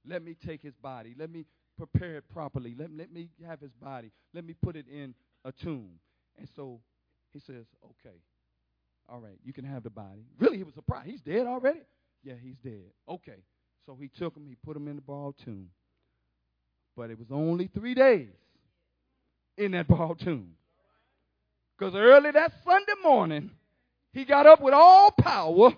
Let 0.07 0.23
me 0.23 0.35
take 0.43 0.63
his 0.63 0.73
body. 0.73 1.13
Let 1.19 1.29
me 1.29 1.45
prepare 1.77 2.15
it 2.17 2.23
properly. 2.33 2.73
Let, 2.75 2.89
let 2.97 3.13
me 3.13 3.29
have 3.45 3.59
his 3.59 3.73
body. 3.73 4.11
Let 4.33 4.43
me 4.43 4.55
put 4.59 4.75
it 4.75 4.87
in 4.91 5.13
a 5.45 5.51
tomb. 5.51 5.99
And 6.35 6.49
so 6.55 6.79
he 7.31 7.37
says, 7.37 7.67
Okay. 7.85 8.17
All 9.09 9.19
right, 9.19 9.39
you 9.45 9.53
can 9.53 9.65
have 9.65 9.83
the 9.83 9.89
body. 9.89 10.25
Really, 10.39 10.57
he 10.57 10.63
was 10.63 10.73
surprised. 10.75 11.09
He's 11.09 11.21
dead 11.21 11.47
already? 11.47 11.81
Yeah, 12.23 12.35
he's 12.43 12.57
dead. 12.63 12.85
Okay. 13.09 13.37
So 13.85 13.97
he 13.99 14.09
took 14.19 14.35
him, 14.35 14.45
he 14.47 14.55
put 14.65 14.77
him 14.77 14.87
in 14.87 14.97
the 14.97 15.01
ball 15.01 15.35
tomb. 15.45 15.69
But 16.97 17.09
it 17.11 17.19
was 17.19 17.27
only 17.31 17.69
three 17.73 17.93
days 17.95 18.29
in 19.57 19.71
that 19.73 19.87
ball 19.87 20.15
tomb. 20.15 20.51
Because 21.77 21.95
early 21.95 22.31
that 22.31 22.53
Sunday 22.65 22.93
morning, 23.03 23.51
He 24.13 24.25
got 24.25 24.47
up 24.47 24.61
with 24.61 24.73
all 24.73 25.11
power 25.11 25.71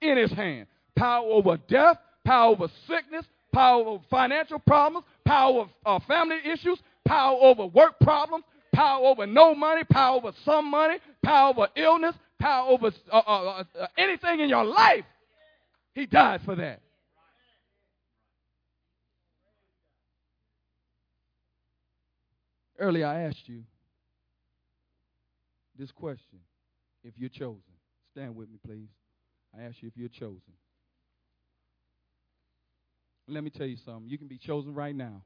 in 0.00 0.16
his 0.16 0.32
hand 0.32 0.68
power 0.96 1.26
over 1.28 1.58
death, 1.68 1.98
power 2.24 2.52
over 2.52 2.68
sickness, 2.88 3.26
power 3.52 3.84
over 3.84 4.04
financial 4.10 4.60
problems, 4.60 5.06
power 5.26 5.62
over 5.62 5.70
uh, 5.86 5.98
family 6.06 6.38
issues, 6.44 6.78
power 7.06 7.36
over 7.40 7.66
work 7.66 7.98
problems, 8.00 8.44
power 8.74 9.04
over 9.06 9.26
no 9.26 9.54
money, 9.54 9.82
power 9.92 10.18
over 10.18 10.32
some 10.44 10.70
money, 10.70 10.98
power 11.24 11.50
over 11.50 11.68
illness, 11.76 12.14
power 12.44 12.68
over 12.68 12.92
uh, 13.10 13.16
uh, 13.16 13.64
uh, 13.80 13.86
anything 13.96 14.40
in 14.40 14.50
your 14.50 14.64
life. 14.64 15.04
He 15.94 16.04
died 16.04 16.42
for 16.44 16.54
that. 16.56 16.80
Earlier, 22.78 23.06
I 23.06 23.22
asked 23.22 23.46
you 23.48 23.62
this 25.78 25.90
question 25.92 26.40
if 27.02 27.14
you're 27.16 27.30
chosen. 27.30 27.62
Stand 28.12 28.36
with 28.36 28.50
me, 28.50 28.58
please. 28.64 28.88
I 29.56 29.62
asked 29.62 29.76
you 29.80 29.88
if 29.88 29.96
you're 29.96 30.08
chosen. 30.08 30.40
Let 33.26 33.42
me 33.42 33.50
tell 33.50 33.66
you 33.66 33.78
something. 33.86 34.08
You 34.08 34.18
can 34.18 34.28
be 34.28 34.38
chosen 34.38 34.74
right 34.74 34.94
now. 34.94 35.22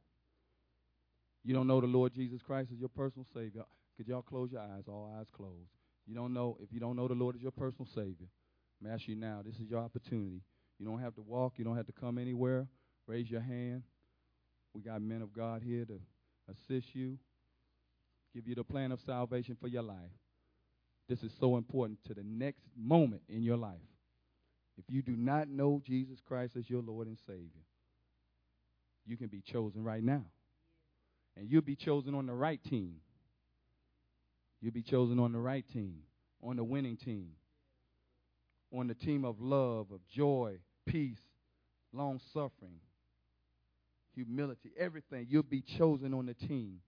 You 1.43 1.55
don't 1.55 1.67
know 1.67 1.81
the 1.81 1.87
Lord 1.87 2.13
Jesus 2.15 2.41
Christ 2.47 2.69
as 2.73 2.79
your 2.79 2.91
personal 2.91 3.27
Savior. 3.35 3.65
Could 3.97 4.07
y'all 4.07 4.23
close 4.23 4.53
your 4.53 4.61
eyes? 4.61 4.85
All 4.87 5.13
eyes 5.19 5.27
closed. 5.35 5.78
You 6.09 6.15
don't 6.15 6.33
know 6.33 6.57
if 6.63 6.73
you 6.73 6.81
don't 6.81 6.97
know 6.97 7.07
the 7.07 7.15
Lord 7.15 7.37
as 7.37 7.43
your 7.43 7.53
personal 7.53 7.87
Savior. 7.95 8.27
I'm 8.81 8.91
asking 8.91 9.17
you 9.17 9.21
now. 9.21 9.43
This 9.45 9.57
is 9.57 9.69
your 9.69 9.81
opportunity. 9.81 10.41
You 10.79 10.87
don't 10.87 11.01
have 11.01 11.15
to 11.17 11.21
walk. 11.21 11.55
You 11.57 11.65
don't 11.65 11.77
have 11.77 11.87
to 11.87 11.93
come 11.93 12.17
anywhere. 12.17 12.67
Raise 13.07 13.31
your 13.31 13.43
hand. 13.43 13.83
We 14.75 14.81
got 14.81 15.03
men 15.03 15.21
of 15.21 15.33
God 15.33 15.63
here 15.63 15.85
to 15.85 16.01
assist 16.49 16.95
you, 16.95 17.19
give 18.35 18.47
you 18.47 18.55
the 18.55 18.65
plan 18.65 18.93
of 18.93 19.01
salvation 19.05 19.57
for 19.61 19.69
your 19.69 19.83
life. 19.83 19.97
This 21.09 21.23
is 21.23 21.33
so 21.41 21.57
important 21.57 21.99
to 22.07 22.15
the 22.15 22.23
next 22.23 22.63
moment 22.77 23.23
in 23.29 23.43
your 23.43 23.57
life. 23.57 23.77
If 24.79 24.85
you 24.89 25.03
do 25.03 25.17
not 25.17 25.49
know 25.49 25.83
Jesus 25.85 26.19
Christ 26.27 26.55
as 26.57 26.71
your 26.71 26.83
Lord 26.83 27.07
and 27.07 27.19
Savior, 27.27 27.65
you 29.05 29.17
can 29.17 29.29
be 29.29 29.41
chosen 29.41 29.83
right 29.83 30.03
now. 30.03 30.25
And 31.37 31.51
you'll 31.51 31.63
be 31.63 31.77
chosen 31.77 32.15
on 32.15 32.27
the 32.27 32.35
right 32.35 32.63
team. 32.63 32.97
You'll 34.61 34.73
be 34.73 34.83
chosen 34.83 35.19
on 35.19 35.33
the 35.33 35.39
right 35.39 35.65
team, 35.73 36.01
on 36.43 36.57
the 36.57 36.65
winning 36.65 36.97
team, 36.97 37.31
on 38.73 38.87
the 38.87 38.95
team 38.95 39.25
of 39.25 39.41
love, 39.41 39.91
of 39.93 40.01
joy, 40.09 40.59
peace, 40.87 41.21
long 41.93 42.21
suffering, 42.33 42.81
humility, 44.15 44.73
everything. 44.77 45.27
You'll 45.29 45.43
be 45.45 45.63
chosen 45.63 46.13
on 46.13 46.27
the 46.27 46.35
team 46.35 46.81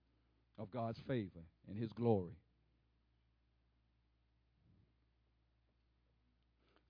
of 0.59 0.71
God's 0.71 0.99
favor 1.07 1.41
and 1.69 1.79
His 1.79 1.93
glory. 1.93 2.37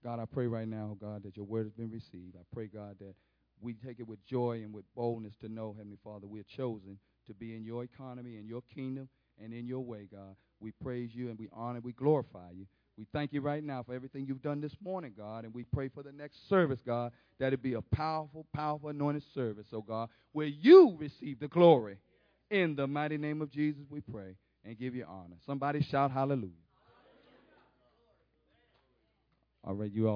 God, 0.03 0.19
I 0.19 0.25
pray 0.25 0.47
right 0.47 0.67
now, 0.67 0.97
God, 0.99 1.25
that 1.25 1.37
your 1.37 1.45
word 1.45 1.67
has 1.67 1.75
been 1.75 1.91
received. 1.91 2.35
I 2.35 2.43
pray, 2.55 2.69
God, 2.69 2.97
that 3.01 3.15
we 3.61 3.75
take 3.75 4.01
it 4.01 4.09
with 4.09 4.25
joy 4.25 4.63
and 4.65 4.73
with 4.73 4.87
boldness 4.97 5.35
to 5.43 5.49
know, 5.49 5.75
Heavenly 5.77 5.99
Father, 6.03 6.27
we're 6.27 6.43
chosen 6.43 6.99
to 7.27 7.35
be 7.35 7.55
in 7.55 7.65
your 7.65 7.85
economy, 7.85 8.39
in 8.39 8.47
your 8.47 8.63
kingdom, 8.75 9.11
and 9.43 9.53
in 9.53 9.67
your 9.67 9.85
way, 9.85 10.09
God. 10.11 10.37
We 10.61 10.73
praise 10.83 11.11
you 11.13 11.29
and 11.29 11.39
we 11.39 11.49
honor, 11.53 11.81
we 11.83 11.93
glorify 11.93 12.51
you. 12.55 12.67
We 12.99 13.07
thank 13.15 13.33
you 13.33 13.41
right 13.41 13.65
now 13.65 13.83
for 13.83 13.95
everything 13.95 14.27
you've 14.27 14.43
done 14.43 14.61
this 14.61 14.75
morning, 14.83 15.15
God, 15.17 15.45
and 15.45 15.55
we 15.55 15.65
pray 15.65 15.89
for 15.89 16.03
the 16.03 16.13
next 16.13 16.49
service, 16.51 16.81
God, 16.85 17.13
that 17.39 17.55
it 17.55 17.63
be 17.63 17.75
a 17.75 17.81
powerful, 17.81 18.45
powerful 18.55 18.91
anointed 18.91 19.23
service, 19.35 19.67
oh 19.73 19.81
God, 19.81 20.11
where 20.33 20.47
you 20.47 20.97
receive 20.99 21.41
the 21.41 21.49
glory. 21.49 21.97
In 22.51 22.75
the 22.75 22.87
mighty 22.87 23.17
name 23.17 23.41
of 23.41 23.51
Jesus, 23.51 23.83
we 23.89 24.01
pray 24.01 24.35
and 24.65 24.79
give 24.79 24.95
you 24.95 25.07
honor. 25.09 25.37
Somebody 25.47 25.83
shout 25.83 26.11
hallelujah. 26.11 26.51
All 29.65 29.75
right, 29.75 29.91
you 29.91 30.05
all. 30.05 30.09